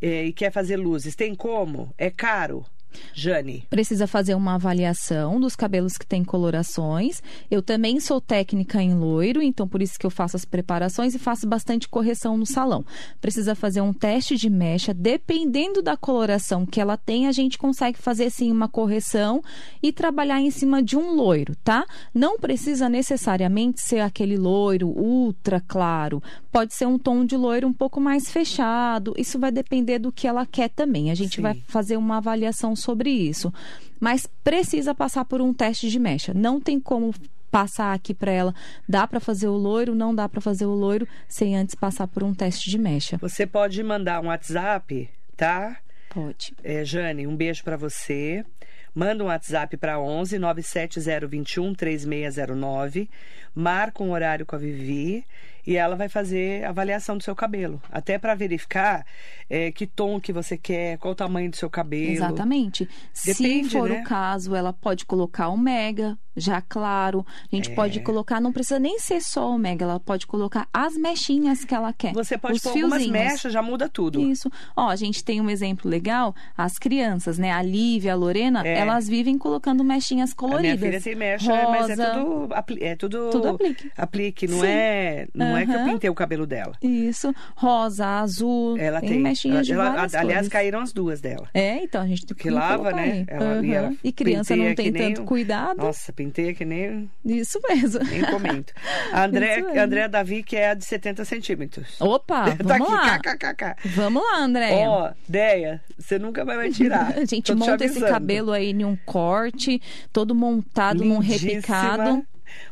é, 0.02 0.26
e 0.26 0.34
quer 0.34 0.52
fazer 0.52 0.78
luzes, 0.78 1.16
tem 1.16 1.34
como? 1.34 1.94
É 1.98 2.10
caro? 2.12 2.66
Jane. 3.14 3.66
Precisa 3.70 4.08
fazer 4.08 4.36
uma 4.36 4.56
avaliação 4.56 5.40
dos 5.40 5.56
cabelos 5.56 5.98
que 5.98 6.06
têm 6.06 6.24
colorações. 6.24 7.22
Eu 7.50 7.62
também 7.62 8.00
sou 8.00 8.20
técnica 8.22 8.82
em 8.82 8.94
loiro, 8.94 9.42
então 9.42 9.68
por 9.68 9.82
isso 9.82 10.00
que 10.00 10.06
eu 10.06 10.10
faço 10.10 10.36
as 10.36 10.46
preparações 10.46 11.16
e 11.16 11.20
faço 11.20 11.48
bastante 11.48 11.88
correção 11.88 12.38
no 12.38 12.46
salão. 12.46 12.86
Precisa 13.20 13.56
fazer 13.56 13.82
um 13.82 13.94
teste 13.94 14.36
de 14.36 14.50
mecha, 14.50 14.94
dependendo 14.94 15.82
da 15.82 15.98
coloração 15.98 16.66
que 16.66 16.80
ela 16.80 16.98
tem, 16.98 17.28
a 17.28 17.32
gente 17.32 17.58
consegue 17.58 17.98
fazer 17.98 18.30
sim 18.30 18.52
uma 18.52 18.68
correção 18.68 19.42
e 19.82 19.92
trabalhar 19.92 20.40
em 20.40 20.52
cima 20.52 20.82
de 20.82 20.96
um 20.96 21.16
loiro, 21.16 21.56
tá? 21.64 21.86
Não 22.14 22.38
precisa 22.40 22.90
necessariamente 22.90 23.82
ser 23.82 24.00
aquele 24.00 24.38
loiro 24.38 24.88
ultra 24.88 25.62
claro. 25.62 26.22
Pode 26.52 26.74
ser 26.74 26.86
um 26.86 26.98
tom 26.98 27.26
de 27.26 27.36
loiro 27.36 27.68
um 27.68 27.74
pouco 27.74 28.00
mais 28.00 28.32
fechado. 28.32 29.14
Isso 29.18 29.40
vai 29.40 29.52
depender 29.52 30.00
do 30.00 30.12
que 30.12 30.28
ela 30.28 30.46
quer 30.46 30.70
também. 30.70 31.12
A 31.12 31.16
gente 31.16 31.38
Sim. 31.38 31.42
vai 31.42 31.62
fazer 31.68 31.98
uma 31.98 32.18
avaliação 32.18 32.76
sobre 32.78 33.10
isso. 33.10 33.54
Mas 34.00 34.28
precisa 34.44 34.94
passar 34.94 35.26
por 35.26 35.42
um 35.42 35.54
teste 35.54 35.90
de 35.90 36.00
mecha. 36.00 36.34
Não 36.34 36.62
tem 36.62 36.80
como 36.80 37.14
passar 37.52 37.94
aqui 37.94 38.14
para 38.14 38.32
ela. 38.32 38.56
Dá 38.88 39.08
para 39.08 39.20
fazer 39.20 39.48
o 39.48 39.56
loiro, 39.56 39.96
não 39.96 40.14
dá 40.14 40.28
para 40.30 40.42
fazer 40.42 40.66
o 40.66 40.74
loiro 40.74 41.08
sem 41.28 41.56
antes 41.56 41.76
passar 41.76 42.08
por 42.08 42.24
um 42.24 42.34
teste 42.34 42.70
de 42.70 42.78
mecha. 42.78 43.18
Você 43.18 43.46
pode 43.48 43.82
mandar 43.84 44.22
um 44.22 44.28
WhatsApp, 44.28 45.10
tá? 45.36 45.78
Pode. 46.10 46.54
É, 46.64 46.84
Jane, 46.84 47.28
um 47.28 47.36
beijo 47.36 47.64
pra 47.64 47.78
você. 47.78 48.46
Manda 48.94 49.24
um 49.24 49.28
WhatsApp 49.28 49.78
para 49.78 50.00
11 50.00 50.40
97021 50.40 51.74
3609. 51.76 53.10
Marca 53.54 54.04
um 54.04 54.12
horário 54.12 54.46
com 54.46 54.56
a 54.56 54.60
Vivi 54.60 55.26
e 55.68 55.76
ela 55.76 55.96
vai 55.98 56.08
fazer 56.08 56.64
a 56.64 56.70
avaliação 56.70 57.18
do 57.18 57.24
seu 57.24 57.36
cabelo. 57.36 57.82
Até 57.92 58.18
para 58.18 58.34
verificar 58.34 59.06
é, 59.50 59.70
que 59.72 59.86
tom 59.86 60.20
que 60.20 60.32
você 60.32 60.58
quer, 60.58 60.98
qual 60.98 61.12
o 61.12 61.16
tamanho 61.16 61.50
do 61.52 61.58
seu 61.58 61.70
cabelo. 61.70 62.12
Exatamente. 62.14 62.88
Depende, 63.26 63.66
Se 63.70 63.78
for 63.78 63.90
né? 63.90 64.00
o 64.00 64.04
caso, 64.06 64.56
ela 64.56 64.72
pode 64.72 65.06
colocar 65.06 65.50
o 65.50 65.58
mega, 65.58 66.18
já 66.36 66.62
claro. 66.62 67.26
A 67.52 67.56
gente 67.56 67.72
É. 67.72 67.74
pode 67.76 68.00
colocar, 68.00 68.40
não 68.40 68.54
precisa 68.54 68.80
nem 68.80 68.98
ser 69.00 69.22
só 69.22 69.52
o 69.52 69.58
mega, 69.58 69.84
ela 69.84 70.00
pode 70.00 70.26
colocar 70.26 70.68
as 70.74 70.96
mechinhas 70.96 71.66
que 71.66 71.74
ela 71.76 71.92
quer. 71.92 72.14
Você 72.14 72.38
pode 72.38 72.56
os 72.58 72.62
pôr 72.62 72.70
algumas 72.70 73.02
fiozinhos. 73.04 73.12
mechas, 73.12 73.52
já 73.54 73.62
muda 73.62 73.90
tudo. 73.90 74.22
Isso. 74.22 74.50
Ó, 74.76 74.88
a 74.88 74.96
gente 74.96 75.24
tem 75.24 75.42
um 75.42 75.50
exemplo 75.50 75.90
legal. 75.90 76.34
As 76.56 76.78
crianças, 76.80 77.38
né? 77.38 77.52
A 77.52 77.62
Lívia, 77.62 78.14
a 78.14 78.16
Lorena, 78.16 78.66
É. 78.66 78.78
elas 78.80 79.08
vivem 79.10 79.38
colocando 79.38 79.84
mechinhas 79.84 80.32
A 80.32 80.36
coloridas. 80.36 80.80
minha 80.80 80.92
filha 80.92 81.02
tem 81.02 81.16
mecha, 81.16 81.52
mas 81.70 81.90
é 81.90 81.96
Rosa. 81.96 82.12
tudo, 82.14 82.54
é 82.82 82.96
tudo, 82.96 83.30
Tudo 83.32 83.48
aplique. 83.50 83.92
aplique, 83.98 84.48
não 84.48 84.60
Sim. 84.62 84.68
é, 84.68 85.28
não 85.34 85.57
é 85.58 85.66
que 85.66 85.72
eu 85.74 85.84
pintei 85.86 86.10
o 86.10 86.16
cabelo 86.16 86.46
dela. 86.46 86.74
Isso. 86.82 87.34
Rosa, 87.56 88.06
azul. 88.06 88.78
Ela 88.78 89.00
tem, 89.00 89.10
tem. 89.10 89.20
mechinhas 89.20 89.66
de 89.66 89.74
ela- 89.74 89.90
várias 89.92 90.16
aliás, 90.16 90.40
cores. 90.42 90.50
caíram 90.50 90.80
as 90.80 90.94
duas 90.94 91.22
dela. 91.22 91.48
É, 91.54 91.84
então 91.84 92.02
a 92.02 92.08
gente 92.08 92.26
tem 92.26 92.36
Porque 92.36 92.50
lava, 92.50 92.92
né? 92.92 93.26
Ela- 93.28 93.66
e 93.66 93.76
Aham. 93.76 93.86
ela 93.86 93.94
E 94.04 94.12
criança 94.12 94.56
não 94.56 94.66
tem 94.76 94.76
que 94.86 94.92
nem 94.92 95.08
tanto 95.14 95.22
um- 95.22 95.26
cuidado. 95.26 95.78
Nossa, 95.78 96.12
penteia 96.14 96.54
que 96.54 96.66
nem, 96.66 97.10
Isso 97.26 97.60
mesmo. 97.68 98.00
nem 98.04 98.22
comento. 98.26 98.74
A 99.12 99.24
André, 99.26 99.56
Isso 99.58 99.66
mesmo. 99.66 99.80
a 99.80 99.84
André 99.84 100.08
Davi, 100.08 100.44
que 100.44 100.56
é 100.56 100.70
a 100.70 100.74
de 100.74 100.86
70 100.86 101.26
centímetros. 101.26 102.00
Opa, 102.00 102.46
tá 102.58 102.64
vamos 102.64 102.88
aqui, 102.92 102.92
lá. 103.08 103.20
kkkk. 103.20 103.76
Vamos 103.96 104.24
lá, 104.24 104.40
André. 104.40 104.72
Ó, 104.88 105.12
Deia, 105.28 105.82
você 105.98 106.18
nunca 106.20 106.44
vai 106.46 106.70
tirar. 106.72 107.14
A 107.18 107.26
gente 107.26 107.52
Tô 107.54 107.56
monta 107.58 107.84
esse 107.86 108.00
cabelo 108.00 108.52
aí 108.52 108.72
em 108.72 108.84
um 108.86 108.96
corte, 109.06 109.82
todo 110.14 110.34
montado 110.36 111.04
num 111.04 111.20
Lindíssima. 111.22 111.52
repicado. 111.52 112.26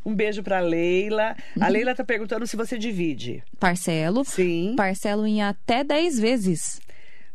Um 0.06 0.14
beijo 0.14 0.42
pra 0.44 0.60
Leila. 0.60 1.36
Uhum. 1.56 1.64
A 1.64 1.68
Leila 1.68 1.96
tá 1.96 2.04
perguntando 2.04 2.46
se 2.48 2.56
você 2.56 2.78
divide. 2.78 3.44
Parcelo. 3.60 4.24
Sim. 4.26 4.74
Parcelo 4.76 5.26
em 5.26 5.42
até 5.42 5.84
10 5.84 6.20
vezes 6.20 6.82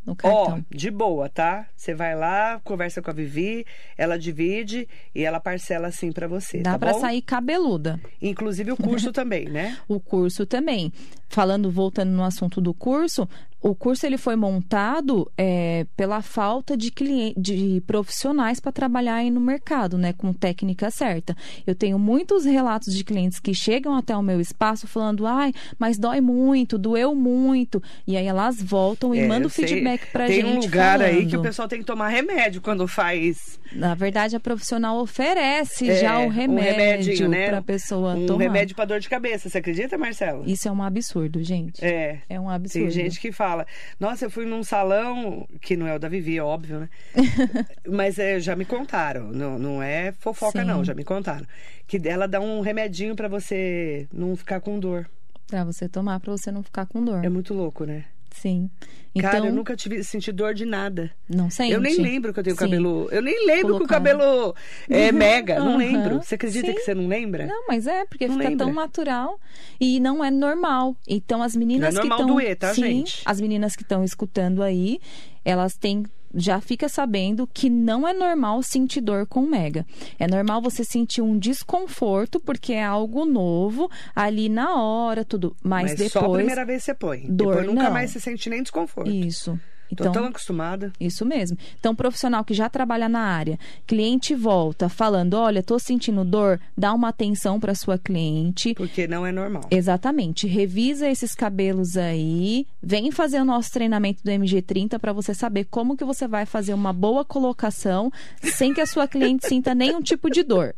no 0.05 0.12
Ó, 0.12 0.16
cartão. 0.46 0.64
de 0.70 0.90
boa, 0.90 1.29
tá? 1.29 1.66
Você 1.76 1.94
vai 1.94 2.14
lá, 2.16 2.61
conversa 2.64 3.03
com 3.03 3.11
a 3.11 3.12
Vivi, 3.12 3.66
ela 3.98 4.18
divide 4.18 4.88
e 5.14 5.22
ela 5.24 5.38
parcela 5.38 5.88
assim 5.88 6.11
pra 6.11 6.26
você, 6.26 6.59
Dá 6.62 6.79
tá 6.79 6.92
bom? 6.92 7.00
sair 7.00 7.20
cabeluda. 7.22 8.00
Inclusive 8.20 8.72
o 8.72 8.76
curso 8.76 9.12
também, 9.12 9.48
né? 9.48 9.76
O 9.87 10.00
curso 10.00 10.46
também. 10.46 10.92
Falando, 11.29 11.70
voltando 11.70 12.11
no 12.11 12.24
assunto 12.24 12.61
do 12.61 12.72
curso, 12.72 13.29
o 13.62 13.74
curso 13.74 14.06
ele 14.06 14.16
foi 14.16 14.36
montado 14.36 15.30
é, 15.36 15.86
pela 15.96 16.22
falta 16.22 16.76
de, 16.76 16.90
clien- 16.90 17.34
de 17.36 17.82
profissionais 17.86 18.58
para 18.60 18.72
trabalhar 18.72 19.16
aí 19.16 19.30
no 19.30 19.40
mercado, 19.40 19.98
né, 19.98 20.12
com 20.12 20.32
técnica 20.32 20.90
certa. 20.90 21.36
Eu 21.66 21.74
tenho 21.74 21.98
muitos 21.98 22.44
relatos 22.44 22.94
de 22.94 23.04
clientes 23.04 23.38
que 23.38 23.52
chegam 23.54 23.94
até 23.94 24.16
o 24.16 24.22
meu 24.22 24.40
espaço 24.40 24.86
falando, 24.86 25.26
ai, 25.26 25.52
mas 25.78 25.98
dói 25.98 26.20
muito, 26.20 26.78
doeu 26.78 27.14
muito, 27.14 27.82
e 28.06 28.16
aí 28.16 28.26
elas 28.26 28.62
voltam 28.62 29.14
e 29.14 29.20
É, 29.20 29.26
mandam 29.28 29.48
feedback 29.50 30.06
pra 30.12 30.26
Tem 30.26 30.40
gente. 30.42 30.56
um 30.56 30.60
lugar 30.60 31.00
aí 31.02 31.20
que 31.20 31.26
o 31.26 31.30
falando. 31.30 31.42
pessoal 31.46 31.68
tem 31.68 31.78
que 31.80 31.84
tomar 31.84 32.08
remédio 32.08 32.60
quando 32.62 32.86
faz 32.88 33.58
Na 33.72 33.94
verdade, 33.94 34.34
a 34.36 34.40
profissional 34.40 34.98
oferece 35.00 35.88
é, 35.90 36.00
já 36.00 36.18
o 36.18 36.24
um 36.24 36.28
remédio 36.28 36.74
remedinho, 36.74 37.28
né? 37.28 37.46
para 37.48 37.58
a 37.58 37.62
pessoa 37.62 38.14
um 38.14 38.26
tomar. 38.26 38.42
remédio 38.44 38.74
pra 38.74 38.84
dor 38.84 39.00
de 39.00 39.08
cabeça. 39.08 39.48
Você 39.48 39.58
acredita, 39.58 39.96
Marcelo? 39.98 40.42
Isso 40.46 40.66
é 40.66 40.72
um 40.72 40.82
absurdo, 40.82 41.42
gente. 41.42 41.84
É. 41.84 42.18
É 42.28 42.40
um 42.40 42.48
absurdo. 42.48 42.84
Tem 42.84 42.90
gente 42.90 43.20
que 43.20 43.30
fala, 43.32 43.49
nossa, 43.98 44.26
eu 44.26 44.30
fui 44.30 44.46
num 44.46 44.62
salão, 44.62 45.46
que 45.60 45.76
não 45.76 45.86
é 45.86 45.94
o 45.94 45.98
da 45.98 46.08
Vivi, 46.08 46.36
é 46.38 46.42
óbvio, 46.42 46.80
né? 46.80 46.88
Mas 47.88 48.18
é, 48.18 48.40
já 48.40 48.54
me 48.56 48.64
contaram, 48.64 49.32
não, 49.32 49.58
não 49.58 49.82
é 49.82 50.12
fofoca 50.12 50.60
Sim. 50.60 50.66
não, 50.66 50.84
já 50.84 50.94
me 50.94 51.04
contaram. 51.04 51.46
Que 51.86 52.00
ela 52.08 52.26
dá 52.26 52.40
um 52.40 52.60
remedinho 52.60 53.16
pra 53.16 53.28
você 53.28 54.06
não 54.12 54.36
ficar 54.36 54.60
com 54.60 54.78
dor. 54.78 55.08
Pra 55.46 55.64
você 55.64 55.88
tomar, 55.88 56.20
pra 56.20 56.30
você 56.30 56.52
não 56.52 56.62
ficar 56.62 56.86
com 56.86 57.04
dor. 57.04 57.24
É 57.24 57.28
muito 57.28 57.52
louco, 57.52 57.84
né? 57.84 58.04
Sim. 58.40 58.70
Então, 59.14 59.31
Cara, 59.31 59.46
eu 59.46 59.53
nunca 59.53 59.76
tive 59.76 60.03
senti 60.05 60.33
dor 60.33 60.55
de 60.55 60.64
nada. 60.64 61.11
não 61.29 61.50
sente. 61.50 61.72
Eu 61.72 61.81
nem 61.81 61.96
lembro 62.00 62.33
que 62.33 62.40
eu 62.40 62.44
tenho 62.44 62.57
Sim. 62.57 62.61
cabelo. 62.64 63.09
Eu 63.11 63.20
nem 63.20 63.46
lembro 63.46 63.76
que 63.76 63.83
o 63.83 63.87
cabelo 63.87 64.55
é 64.88 65.11
mega. 65.12 65.59
Não 65.59 65.70
Aham. 65.70 65.76
lembro. 65.76 66.22
Você 66.22 66.37
acredita 66.37 66.68
Sim. 66.68 66.74
que 66.74 66.81
você 66.81 66.94
não 66.94 67.07
lembra? 67.07 67.44
Não, 67.44 67.66
mas 67.68 67.87
é, 67.87 68.05
porque 68.07 68.26
Não 68.29 68.37
fica 68.38 68.57
tão 68.57 68.68
lembra. 68.68 68.83
natural 68.83 69.38
e 69.79 70.00
não 70.00 70.24
é 70.24 70.31
normal. 70.31 70.96
Então, 71.07 71.42
as 71.42 71.55
meninas 71.55 71.92
Não 71.94 72.00
é 72.00 72.03
que 72.05 72.09
normal 72.09 72.20
estão. 72.26 72.35
doer, 72.37 72.57
tá, 72.57 72.72
Sim, 72.72 72.83
gente? 72.83 73.22
As 73.26 73.40
meninas 73.40 73.76
que 73.76 73.83
estão 73.83 74.03
escutando 74.05 74.62
aí, 74.62 75.00
elas 75.44 75.76
têm. 75.76 76.05
Já 76.34 76.60
fica 76.60 76.88
sabendo 76.88 77.46
que 77.52 77.68
não 77.68 78.06
é 78.06 78.12
normal 78.12 78.62
sentir 78.62 79.00
dor 79.00 79.26
com 79.26 79.40
mega. 79.42 79.84
É 80.18 80.26
normal 80.28 80.60
você 80.62 80.84
sentir 80.84 81.20
um 81.22 81.38
desconforto, 81.38 82.38
porque 82.38 82.72
é 82.72 82.84
algo 82.84 83.24
novo 83.24 83.90
ali 84.14 84.48
na 84.48 84.76
hora, 84.80 85.24
tudo. 85.24 85.56
Mas, 85.62 85.90
Mas 85.90 85.98
depois. 85.98 86.12
só 86.12 86.24
a 86.24 86.36
primeira 86.36 86.64
vez 86.64 86.84
você 86.84 86.94
põe. 86.94 87.20
dor, 87.28 87.54
Depois 87.54 87.66
nunca 87.66 87.82
não. 87.84 87.90
mais 87.92 88.10
se 88.10 88.20
sente 88.20 88.48
nem 88.48 88.62
desconforto. 88.62 89.10
Isso. 89.10 89.58
Então, 89.90 90.12
tão 90.12 90.24
acostumada. 90.26 90.92
Isso 91.00 91.24
mesmo. 91.24 91.57
Então, 91.79 91.94
profissional 91.94 92.44
que 92.44 92.55
já 92.55 92.68
trabalha 92.68 93.09
na 93.09 93.20
área, 93.20 93.59
cliente 93.87 94.35
volta 94.35 94.88
falando: 94.88 95.35
olha, 95.35 95.62
tô 95.62 95.79
sentindo 95.79 96.24
dor, 96.24 96.61
dá 96.76 96.92
uma 96.92 97.09
atenção 97.09 97.59
para 97.59 97.74
sua 97.74 97.98
cliente. 97.98 98.74
Porque 98.74 99.07
não 99.07 99.26
é 99.26 99.33
normal. 99.33 99.62
Exatamente. 99.70 100.46
Revisa 100.46 101.09
esses 101.09 101.35
cabelos 101.35 101.96
aí. 101.96 102.66
Vem 102.83 103.11
fazer 103.11 103.40
o 103.40 103.44
nosso 103.44 103.70
treinamento 103.72 104.22
do 104.22 104.31
MG30 104.31 104.98
para 104.98 105.12
você 105.12 105.35
saber 105.35 105.64
como 105.64 105.96
que 105.96 106.05
você 106.05 106.26
vai 106.26 106.46
fazer 106.46 106.74
uma 106.74 106.92
boa 106.92 107.24
colocação 107.24 108.12
sem 108.42 108.72
que 108.72 108.81
a 108.81 108.87
sua 108.87 109.09
cliente 109.09 109.46
sinta 109.48 109.74
nenhum 109.74 110.00
tipo 110.00 110.31
de 110.31 110.42
dor. 110.42 110.74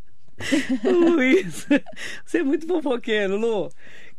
Luiz, 0.85 1.67
você 2.25 2.39
é 2.39 2.43
muito 2.43 2.67
fofoqueiro, 2.67 3.37
Lu. 3.37 3.71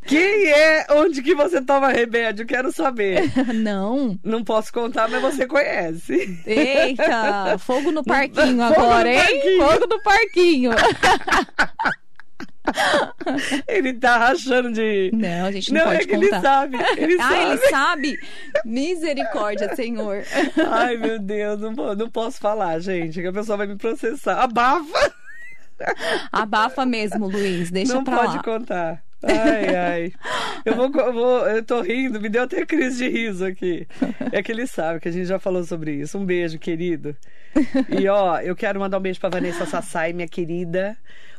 Quem 0.06 0.52
é? 0.52 0.86
Onde 0.92 1.22
que 1.22 1.34
você 1.36 1.62
toma 1.62 1.90
remédio? 1.90 2.46
Quero 2.46 2.72
saber. 2.72 3.32
Não. 3.54 4.18
Não 4.24 4.44
posso 4.44 4.72
contar, 4.74 5.08
mas 5.10 5.22
você 5.22 5.46
conhece. 5.48 6.42
Eita, 6.46 7.58
fogo 7.58 7.92
no 7.92 8.04
parquinho 8.08 8.36
Fogo 8.46 8.54
no 8.56 8.64
agora, 8.64 9.10
hein? 9.10 9.18
parquinho. 9.20 9.68
Fogo 9.68 9.88
no 9.90 10.04
parquinho. 10.04 10.72
Ele 13.68 13.94
tá 13.94 14.18
rachando 14.18 14.72
de. 14.72 15.12
Não, 15.14 15.48
a 15.48 15.52
gente 15.52 15.74
não, 15.74 15.82
Não, 15.82 15.88
pode 15.88 16.02
é 16.02 16.06
que 16.06 16.14
contar. 16.16 16.26
ele 16.26 16.42
sabe. 16.42 16.78
Ele 16.98 17.18
ah, 17.20 17.28
sabe. 17.28 17.44
ele 17.44 17.58
sabe? 17.70 18.20
Misericórdia, 18.66 19.76
Senhor. 19.76 20.24
Ai, 20.72 20.96
meu 20.96 21.20
Deus, 21.20 21.60
não, 21.60 21.74
não 21.74 22.10
posso 22.10 22.40
falar, 22.40 22.80
gente, 22.80 23.22
que 23.22 23.28
a 23.28 23.34
pessoa 23.34 23.58
vai 23.58 23.68
me 23.68 23.76
processar. 23.76 24.42
Abafa! 24.42 25.14
Abafa 26.32 26.86
mesmo, 26.86 27.28
Luiz. 27.28 27.70
Deixa 27.70 27.96
não 27.96 28.04
pra 28.04 28.18
pode 28.18 28.38
lá. 28.38 28.44
contar. 28.44 29.03
Ai, 29.24 29.76
ai. 29.76 30.14
Eu 30.66 30.76
vou, 30.76 30.92
eu 30.94 31.14
vou. 31.14 31.48
Eu 31.48 31.64
tô 31.64 31.82
rindo, 31.82 32.20
me 32.20 32.30
deu 32.30 32.44
até 32.44 32.66
crise 32.66 32.98
de 32.98 33.10
riso 33.10 33.46
aqui. 33.46 33.88
É 34.32 34.44
que 34.44 34.52
ele 34.52 34.68
sabe 34.68 35.00
que 35.00 35.08
a 35.08 35.12
gente 35.12 35.26
já 35.26 35.40
falou 35.40 35.64
sobre 35.64 35.94
isso. 35.94 36.18
Um 36.18 36.26
beijo, 36.26 36.60
querido. 36.60 37.16
E 37.90 38.08
ó, 38.08 38.40
eu 38.40 38.56
quero 38.56 38.80
mandar 38.80 38.98
um 38.98 39.02
beijo 39.02 39.20
pra 39.20 39.30
Vanessa 39.30 39.66
Sassai, 39.66 40.14
minha 40.14 40.28
querida. 40.28 40.98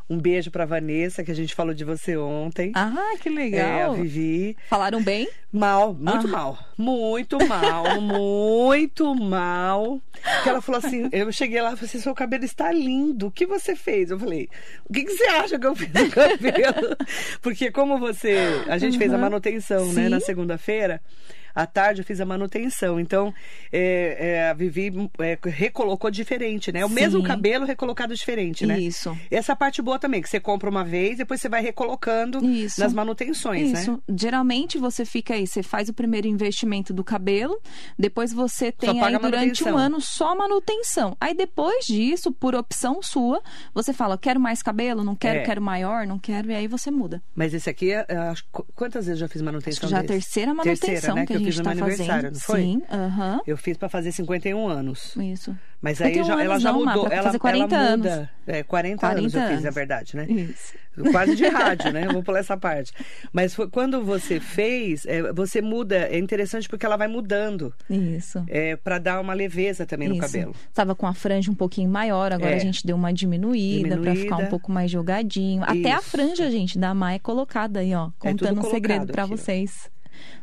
Um 0.09 0.19
beijo 0.19 0.51
pra 0.51 0.67
Vanessa, 0.67 1.25
que 1.25 1.31
a 1.31 1.35
gente 1.35 1.55
falou 1.55 1.73
de 1.73 1.83
você 1.83 2.15
ontem. 2.15 2.73
Ah, 2.75 3.15
que 3.21 3.29
É, 3.31 3.33
a 3.33 3.35
legal. 3.35 3.95
Vivi. 3.95 4.55
Falaram 4.69 5.03
bem? 5.03 5.27
Mal, 5.51 5.95
muito 5.95 6.27
Ah. 6.27 6.31
mal. 6.31 6.59
Muito 6.77 7.39
mal, 7.49 8.01
muito 8.03 9.15
mal. 9.15 9.99
Que 10.43 10.49
ela 10.51 10.61
falou 10.61 10.79
assim: 10.85 11.09
eu 11.11 11.33
cheguei 11.33 11.61
lá 11.63 11.69
e 11.73 11.77
falei 11.77 11.87
assim: 11.87 12.01
seu 12.01 12.15
cabelo 12.15 12.45
está 12.45 12.71
lindo. 12.71 13.29
O 13.29 13.31
que 13.31 13.47
você 13.47 13.75
fez? 13.75 14.11
Eu 14.11 14.19
falei: 14.19 14.49
o 14.89 14.93
que, 14.93 15.05
que 15.05 15.13
você 15.17 15.25
acha 15.25 15.59
que 15.59 15.67
eu 15.67 15.75
fiz 15.75 15.89
no 15.91 16.11
cabelo? 16.11 16.97
Porque, 17.41 17.71
como 17.71 17.99
você. 17.99 18.37
A 18.69 18.77
gente 18.77 18.99
fez 18.99 19.11
a 19.11 19.15
Uhum. 19.15 19.21
manutenção, 19.23 19.87
né, 19.95 20.05
Sim. 20.05 20.09
na 20.11 20.21
segunda-feira. 20.21 21.01
À 21.55 21.67
tarde 21.67 22.01
eu 22.01 22.05
fiz 22.05 22.21
a 22.21 22.25
manutenção. 22.25 22.99
Então, 22.99 23.33
é, 23.73 24.17
é, 24.19 24.51
a 24.51 24.55
Vivi 24.55 24.93
é, 25.19 25.39
recolocou 25.49 26.11
diferente, 26.11 26.73
né? 26.73 26.85
O 26.85 26.89
mesmo 26.89 27.21
Sim. 27.21 27.27
cabelo 27.27 27.65
recolocado 27.65 28.15
diferente, 28.15 28.67
né? 28.67 28.79
Isso. 28.79 29.17
Essa 29.31 29.55
parte 29.55 29.81
boa 29.83 29.99
também, 29.99 30.21
que 30.21 30.29
você 30.29 30.41
compra 30.41 30.69
uma 30.69 30.85
vez, 30.85 31.19
depois 31.19 31.41
você 31.41 31.49
vai 31.49 31.63
recolocando 31.63 32.45
Isso. 32.45 32.81
nas 32.81 32.93
manutenções, 32.93 33.73
né? 33.73 33.81
Isso. 33.81 34.03
Geralmente 34.17 34.79
você 34.79 35.05
fica 35.05 35.35
aí, 35.35 35.47
você 35.47 35.63
faz 35.63 35.89
o 35.89 35.93
primeiro 35.93 36.27
investimento 36.27 36.93
do 36.93 37.05
cabelo, 37.05 37.61
depois 37.99 38.33
você 38.33 38.73
tem 38.73 39.01
aí 39.03 39.15
a 39.15 39.19
durante 39.19 39.65
um 39.65 39.77
ano 39.77 40.01
só 40.01 40.35
manutenção. 40.35 41.17
Aí 41.21 41.35
depois 41.35 41.87
disso, 41.87 42.33
por 42.33 42.55
opção 42.55 43.03
sua, 43.03 43.43
você 43.73 43.93
fala, 43.93 44.19
quero 44.19 44.41
mais 44.41 44.63
cabelo, 44.63 45.05
não 45.05 45.15
quero, 45.15 45.41
É. 45.41 45.43
quero 45.43 45.63
maior, 45.63 46.07
não 46.07 46.19
quero, 46.19 46.51
e 46.51 46.55
aí 46.55 46.67
você 46.67 46.91
muda. 46.91 47.23
Mas 47.35 47.55
esse 47.55 47.69
aqui, 47.71 47.93
é, 47.93 48.05
é, 48.09 48.17
acho- 48.17 48.45
qu- 48.51 48.67
quantas 48.75 49.07
vezes 49.07 49.21
já 49.21 49.29
fiz 49.29 49.37
Acho 49.37 49.45
manutenção 49.45 49.81
que 49.89 49.91
já 49.91 49.97
é 49.97 50.01
a 50.01 50.03
desse? 50.03 50.13
terceira 50.15 50.55
manutenção 50.55 50.89
Terceira, 50.89 51.15
né, 51.15 51.27
que, 51.27 51.33
eu 51.33 51.37
a 51.37 51.44
fiz 51.45 51.59
no 51.59 51.65
tá 51.65 51.75
meu 51.75 51.85
aniversário, 51.85 52.31
não 52.33 52.41
foi? 52.41 52.61
Sim, 52.63 52.83
aham. 52.91 53.41
Eu 53.47 53.57
fiz 53.57 53.77
pra 53.77 53.89
fazer 53.89 54.13
51 54.13 54.67
anos. 54.69 55.15
Isso. 55.17 55.57
Mas 55.81 56.01
aí 56.01 56.15
51 56.15 56.27
já- 56.27 56.43
ela 56.45 56.53
anos 56.55 56.63
já 56.63 56.73
não, 56.73 56.85
Má, 56.85 56.95
mudou. 56.97 57.13
ela, 57.13 57.23
fazer 57.25 57.39
40 57.39 57.75
ela 57.77 57.85
anos. 57.85 58.07
muda. 58.07 58.31
É, 58.47 58.63
40, 58.63 59.07
anos 59.07 59.33
40 59.33 59.37
eu 59.39 59.43
fiz, 59.49 59.59
é 59.59 59.63
anos. 59.69 59.75
verdade, 59.75 60.17
né? 60.17 60.27
Isso. 60.29 60.73
Quase 61.11 61.35
de 61.35 61.47
rádio, 61.49 61.93
né? 61.93 62.05
Eu 62.09 62.13
vou 62.13 62.23
pular 62.23 62.39
essa 62.39 62.57
parte. 62.57 62.93
Mas 63.33 63.53
foi- 63.55 63.69
quando 63.69 64.03
você 64.03 64.39
fez, 64.41 65.05
é, 65.07 65.33
você 65.33 65.61
muda. 65.61 65.97
É 65.97 66.17
interessante 66.19 66.69
porque 66.69 66.87
ela 66.87 66.97
vai 66.97 67.09
mudando. 67.09 67.75
Isso. 67.91 68.43
É, 68.47 68.77
para 68.77 68.99
dar 68.99 69.21
uma 69.21 69.35
leveza 69.35 69.85
também 69.85 70.09
no 70.09 70.15
Isso. 70.15 70.23
cabelo. 70.23 70.55
Tava 70.73 70.95
com 70.95 71.07
a 71.07 71.13
franja 71.13 71.51
um 71.51 71.55
pouquinho 71.55 71.91
maior, 71.91 72.33
agora 72.33 72.53
É. 72.53 72.57
a 72.57 72.59
gente 72.61 72.87
deu 72.87 72.97
uma 72.97 73.13
diminuída, 73.13 73.89
pra 73.89 73.97
Diminuída. 73.97 74.23
ficar 74.23 74.37
um 74.37 74.47
pouco 74.47 74.71
mais 74.73 74.91
jogadinho. 74.91 75.63
Até 75.65 75.93
a 75.93 75.99
Isso. 75.99 76.11
franja, 76.11 76.51
gente, 76.51 76.79
da 76.79 76.95
Mai 76.95 77.17
é 77.17 77.19
colocada 77.19 77.81
aí, 77.81 77.93
ó, 77.95 78.07
É 78.23 78.31
contando 78.31 78.61
um 78.61 78.71
segredo 78.71 79.13
ó. 79.19 79.27
vocês. 79.27 79.91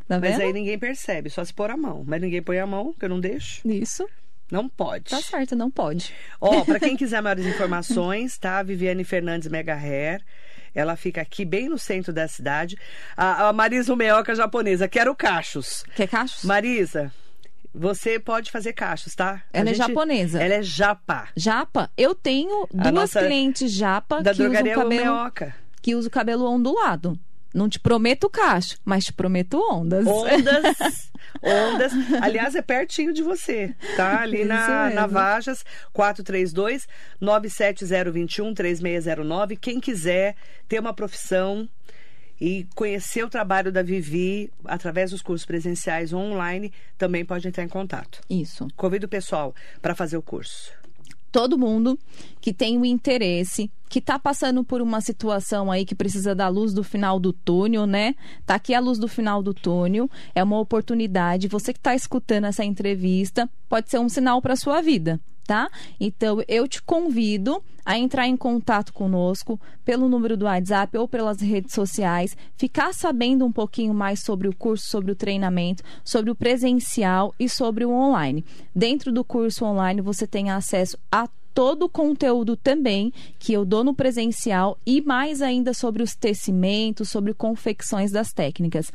Tá 0.08 0.20
Mas 0.20 0.32
vendo? 0.32 0.42
aí 0.42 0.54
ninguém 0.54 0.78
percebe, 0.78 1.30
só 1.30 1.44
se 1.44 1.54
pôr 1.54 1.70
a 1.72 1.78
mão. 1.78 2.04
Mas 2.06 2.22
ninguém 2.22 2.42
põe 2.42 2.60
a 2.60 2.68
mão, 2.68 2.94
que 2.98 3.06
eu 3.06 3.10
não 3.10 3.20
deixo. 3.20 3.62
Isso, 3.68 4.08
Não 4.52 4.68
pode. 4.68 5.06
tá 5.06 5.22
certo, 5.22 5.56
não 5.56 5.72
pode. 5.72 6.14
Ó, 6.40 6.64
pra 6.66 6.80
quem 6.80 6.98
quiser 6.98 7.22
maiores 7.22 7.46
informações, 7.46 8.38
tá? 8.38 8.62
Viviane 8.64 9.04
Fernandes 9.04 9.48
Mega 9.48 9.74
Hair. 9.76 10.22
Ela 10.74 10.96
fica 10.96 11.22
aqui 11.22 11.44
bem 11.46 11.68
no 11.70 11.78
centro 11.78 12.14
da 12.14 12.28
cidade. 12.28 12.78
A, 13.16 13.50
a 13.50 13.54
Marisa 13.54 13.94
Meoca 13.96 14.34
japonesa, 14.36 14.88
quero 14.88 15.14
cachos. 15.16 15.84
Quer 15.96 16.08
cachos? 16.08 16.44
Marisa, 16.46 17.12
você 17.74 18.18
pode 18.20 18.50
fazer 18.52 18.72
cachos, 18.74 19.14
tá? 19.16 19.42
Ela 19.52 19.70
é 19.70 19.74
japonesa. 19.74 20.42
Ela 20.42 20.56
é 20.56 20.62
japa. 20.64 21.28
Japa, 21.36 21.90
eu 21.98 22.14
tenho 22.16 22.68
duas 22.74 22.94
nossa- 22.94 23.20
clientes 23.22 23.72
japa 23.72 24.22
Da 24.22 24.32
que 24.34 24.42
usam 24.42 24.46
drogaria 24.52 24.76
cabelo 24.76 25.04
Meoca. 25.16 25.56
que 25.82 25.94
usam 25.96 26.10
cabelo 26.10 26.46
ondulado. 26.50 27.18
Não 27.54 27.68
te 27.68 27.80
prometo 27.80 28.30
cacho, 28.30 28.78
mas 28.86 29.06
te 29.06 29.14
prometo 29.14 29.60
ondas. 29.72 30.06
Ondas. 30.08 31.12
Ondas. 31.42 31.94
Aliás, 32.22 32.56
é 32.56 32.62
pertinho 32.62 33.14
de 33.14 33.22
você, 33.22 33.76
tá? 33.96 34.22
Ali 34.22 34.44
na, 34.44 34.90
na 34.90 35.08
Vajas, 35.08 35.64
432 35.94 36.88
97021 37.20 38.54
3609. 38.54 39.56
Quem 39.56 39.80
quiser 39.80 40.36
ter 40.68 40.80
uma 40.80 40.94
profissão 40.94 41.70
e 42.40 42.68
conhecer 42.76 43.24
o 43.24 43.30
trabalho 43.30 43.72
da 43.72 43.84
Vivi 43.84 44.52
através 44.66 45.12
dos 45.12 45.22
cursos 45.22 45.46
presenciais 45.46 46.12
ou 46.12 46.22
online, 46.22 46.74
também 46.98 47.24
pode 47.24 47.48
entrar 47.48 47.64
em 47.64 47.70
contato. 47.70 48.20
Isso. 48.28 48.68
Convido 48.76 49.06
o 49.06 49.10
pessoal 49.10 49.54
para 49.80 49.94
fazer 49.94 50.18
o 50.18 50.24
curso 50.24 50.81
todo 51.32 51.58
mundo 51.58 51.98
que 52.40 52.54
tem 52.54 52.78
o 52.78 52.86
interesse, 52.86 53.72
que 53.90 54.00
está 54.00 54.18
passando 54.18 54.64
por 54.64 54.82
uma 54.82 55.02
situação 55.02 55.72
aí 55.72 55.86
que 55.86 55.96
precisa 55.96 56.34
da 56.34 56.48
luz 56.48 56.74
do 56.74 56.84
final 56.84 57.20
do 57.20 57.32
túnel, 57.32 57.86
né? 57.86 58.16
Tá 58.46 58.56
aqui 58.56 58.74
a 58.74 58.80
luz 58.80 58.98
do 58.98 59.08
final 59.08 59.42
do 59.42 59.54
túnel, 59.54 60.10
é 60.34 60.44
uma 60.44 60.60
oportunidade. 60.60 61.48
Você 61.48 61.74
que 61.74 61.80
está 61.80 61.96
escutando 61.96 62.46
essa 62.46 62.64
entrevista, 62.64 63.50
pode 63.70 63.90
ser 63.90 64.00
um 64.00 64.10
sinal 64.10 64.42
para 64.42 64.56
sua 64.56 64.82
vida. 64.82 65.20
Tá? 65.52 65.70
Então 66.00 66.42
eu 66.48 66.66
te 66.66 66.82
convido 66.82 67.62
a 67.86 67.98
entrar 67.98 68.26
em 68.26 68.38
contato 68.38 68.94
conosco 68.94 69.60
pelo 69.84 70.08
número 70.08 70.38
do 70.38 70.46
WhatsApp 70.46 70.98
ou 70.98 71.10
pelas 71.10 71.42
redes 71.42 71.74
sociais, 71.74 72.38
ficar 72.56 72.94
sabendo 72.94 73.46
um 73.46 73.52
pouquinho 73.52 73.94
mais 73.94 74.22
sobre 74.22 74.48
o 74.48 74.56
curso, 74.56 74.88
sobre 74.88 75.12
o 75.12 75.16
treinamento, 75.16 75.84
sobre 76.06 76.32
o 76.32 76.36
presencial 76.36 77.36
e 77.38 77.50
sobre 77.50 77.84
o 77.84 77.92
online. 77.92 78.46
Dentro 78.74 79.12
do 79.12 79.26
curso 79.26 79.66
online 79.66 80.00
você 80.00 80.26
tem 80.26 80.50
acesso 80.50 80.98
a 81.12 81.28
todo 81.54 81.84
o 81.84 81.90
conteúdo 81.90 82.56
também 82.56 83.12
que 83.38 83.52
eu 83.52 83.66
dou 83.66 83.84
no 83.84 83.94
presencial 83.94 84.78
e 84.86 85.02
mais 85.02 85.42
ainda 85.42 85.74
sobre 85.74 86.02
os 86.02 86.16
tecimentos, 86.16 87.10
sobre 87.10 87.34
confecções 87.34 88.10
das 88.10 88.32
técnicas 88.32 88.90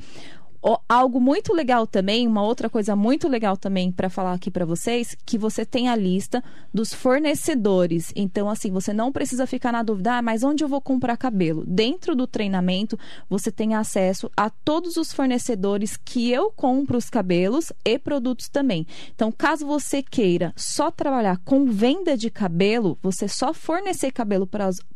algo 0.89 1.21
muito 1.21 1.55
legal 1.55 1.87
também, 1.87 2.27
uma 2.27 2.43
outra 2.43 2.69
coisa 2.69 2.97
muito 2.97 3.29
legal 3.29 3.57
também 3.57 3.93
para 3.93 4.11
falar 4.11 4.33
aqui 4.33 4.51
para 4.51 4.65
vocês, 4.65 5.17
que 5.25 5.39
você 5.39 5.65
tem 5.65 5.89
a 5.89 5.95
lista 5.95 6.43
dos 6.75 6.93
fornecedores. 6.93 8.13
Então, 8.17 8.51
assim, 8.51 8.73
você 8.73 8.93
não 8.93 9.13
precisa 9.13 9.47
ficar 9.47 9.71
na 9.71 9.85
dúvida, 9.85 10.15
ah, 10.15 10.23
mas 10.23 10.43
onde 10.43 10.65
eu 10.65 10.69
vou 10.69 10.81
comprar 10.81 11.17
cabelo? 11.17 11.65
Dentro 11.67 12.17
do 12.17 12.27
treinamento, 12.27 12.99
você 13.31 13.53
tem 13.53 13.75
acesso 13.77 14.29
a 14.37 14.51
todos 14.51 14.97
os 14.97 15.13
fornecedores 15.13 15.97
que 15.97 16.33
eu 16.33 16.51
compro 16.51 16.99
os 16.99 17.09
cabelos 17.09 17.73
e 17.85 17.97
produtos 17.97 18.49
também. 18.49 18.87
Então, 19.15 19.31
caso 19.31 19.65
você 19.65 20.03
queira 20.03 20.53
só 20.57 20.91
trabalhar 20.91 21.39
com 21.45 21.67
venda 21.67 22.17
de 22.17 22.29
cabelo, 22.29 22.99
você 23.01 23.29
só 23.29 23.55
fornecer 23.55 24.11
cabelo 24.11 24.49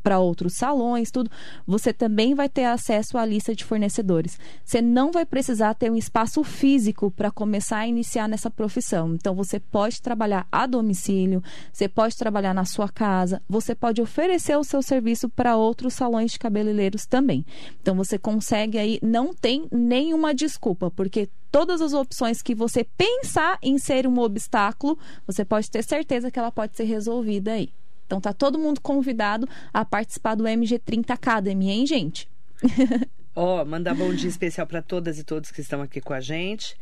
para 0.03 0.19
outros 0.19 0.55
salões, 0.55 1.13
tudo, 1.13 1.31
você 1.65 1.93
também 1.93 2.35
vai 2.35 2.49
ter 2.49 2.65
acesso 2.65 3.17
à 3.17 3.25
lista 3.25 3.55
de 3.55 3.65
fornecedores. 3.65 4.39
Você 4.65 4.83
não 4.83 5.13
vai 5.13 5.25
precisar 5.25 5.60
precisar 5.61 5.75
ter 5.75 5.91
um 5.91 5.97
espaço 5.97 6.43
físico 6.43 7.11
para 7.11 7.31
começar 7.31 7.79
a 7.79 7.87
iniciar 7.87 8.27
nessa 8.27 8.51
profissão. 8.51 9.15
Então, 9.15 9.35
você 9.35 9.61
pode 9.61 10.01
trabalhar 10.01 10.47
a 10.51 10.67
domicílio, 10.67 11.43
você 11.71 11.87
pode 11.87 12.17
trabalhar 12.17 12.55
na 12.55 12.65
sua 12.65 12.89
casa, 12.89 13.43
você 13.47 13.75
pode 13.75 14.01
oferecer 14.01 14.57
o 14.57 14.65
seu 14.65 14.81
serviço 14.81 15.29
para 15.29 15.57
outros 15.57 15.93
salões 15.93 16.33
de 16.33 16.39
cabeleireiros 16.39 17.05
também. 17.05 17.45
Então, 17.83 17.95
você 17.95 18.19
consegue 18.19 18.79
aí, 18.79 18.99
não 19.03 19.35
tem 19.35 19.69
nenhuma 19.71 20.35
desculpa, 20.35 20.91
porque 20.91 21.29
todas 21.51 21.83
as 21.83 21.93
opções 21.93 22.41
que 22.41 22.55
você 22.55 22.83
pensar 22.83 23.59
em 23.63 23.77
ser 23.77 24.07
um 24.07 24.19
obstáculo, 24.19 24.99
você 25.27 25.45
pode 25.45 25.71
ter 25.71 25.85
certeza 25.85 26.31
que 26.31 26.39
ela 26.39 26.51
pode 26.51 26.75
ser 26.75 26.85
resolvida 26.85 27.53
aí. 27.53 27.69
Então, 28.07 28.19
tá 28.19 28.33
todo 28.33 28.59
mundo 28.59 28.81
convidado 28.81 29.47
a 29.75 29.85
participar 29.85 30.37
do 30.37 30.45
MG30 30.45 31.11
Academy, 31.11 31.69
hein, 31.69 31.87
gente? 31.87 32.27
Ó, 33.35 33.63
oh, 33.63 33.65
mandar 33.65 33.95
bom 33.95 34.13
dia 34.13 34.29
especial 34.29 34.67
para 34.67 34.83
todas 34.83 35.19
e 35.19 35.25
todos 35.25 35.51
que 35.51 35.61
estão 35.61 35.81
aqui 35.83 36.01
com 36.01 36.13
a 36.13 36.21
gente. 36.21 36.77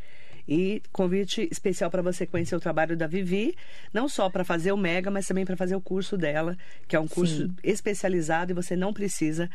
E 0.47 0.81
convite 0.91 1.47
especial 1.51 1.91
para 1.91 2.01
você 2.01 2.25
conhecer 2.25 2.55
o 2.55 2.59
trabalho 2.59 2.97
da 2.97 3.05
Vivi, 3.05 3.55
não 3.93 4.09
só 4.09 4.31
para 4.31 4.43
fazer 4.43 4.71
o 4.71 4.77
Mega, 4.77 5.11
mas 5.11 5.27
também 5.27 5.45
para 5.45 5.55
fazer 5.55 5.75
o 5.75 5.81
curso 5.81 6.17
dela, 6.17 6.57
que 6.87 6.95
é 6.95 6.99
um 6.99 7.07
curso 7.07 7.43
Sim. 7.43 7.55
especializado 7.63 8.51
e 8.51 8.55
você 8.55 8.75
não 8.75 8.91
precisa, 8.91 9.47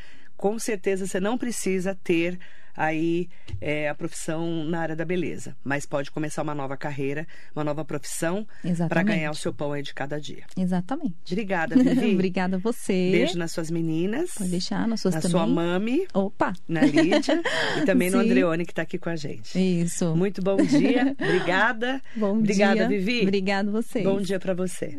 com 0.44 0.58
certeza, 0.58 1.06
você 1.06 1.18
não 1.18 1.38
precisa 1.38 1.96
ter 2.04 2.38
aí 2.76 3.30
é, 3.62 3.88
a 3.88 3.94
profissão 3.94 4.62
na 4.64 4.78
área 4.78 4.94
da 4.94 5.02
beleza. 5.02 5.56
Mas 5.64 5.86
pode 5.86 6.10
começar 6.10 6.42
uma 6.42 6.54
nova 6.54 6.76
carreira, 6.76 7.26
uma 7.56 7.64
nova 7.64 7.82
profissão 7.82 8.46
para 8.90 9.02
ganhar 9.02 9.30
o 9.30 9.34
seu 9.34 9.54
pão 9.54 9.72
aí 9.72 9.82
de 9.82 9.94
cada 9.94 10.20
dia. 10.20 10.44
Exatamente. 10.54 11.14
Obrigada, 11.32 11.74
Vivi. 11.82 12.12
Obrigada 12.12 12.56
a 12.56 12.58
você. 12.58 13.08
Beijo 13.10 13.38
nas 13.38 13.52
suas 13.52 13.70
meninas. 13.70 14.32
Pode 14.36 14.50
deixar, 14.50 14.86
nas 14.86 15.00
suas 15.00 15.14
na 15.14 15.22
também. 15.22 15.30
sua 15.32 15.46
mami. 15.46 16.06
Opa! 16.12 16.52
Na 16.68 16.82
Lídia. 16.82 17.42
e 17.78 17.86
também 17.86 18.10
no 18.10 18.18
Andreone, 18.20 18.66
que 18.66 18.72
está 18.72 18.82
aqui 18.82 18.98
com 18.98 19.08
a 19.08 19.16
gente. 19.16 19.58
Isso. 19.58 20.14
Muito 20.14 20.42
bom 20.42 20.56
dia. 20.56 21.16
Obrigada. 21.24 22.02
Bom 22.14 22.36
Obrigada, 22.36 22.86
dia. 22.86 22.88
Vivi. 22.88 23.22
Obrigada 23.22 23.70
você. 23.70 24.02
Bom 24.02 24.20
dia 24.20 24.38
para 24.38 24.52
você. 24.52 24.94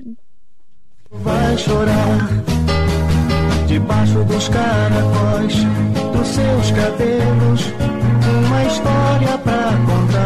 Vai 1.11 1.55
chorar 1.55 2.65
debaixo 3.67 4.23
dos 4.23 4.47
caracóis 4.49 5.55
dos 6.13 6.27
seus 6.27 6.71
cabelos, 6.71 7.73
uma 8.45 8.63
história 8.65 9.37
pra 9.39 9.73
contar. 9.85 10.25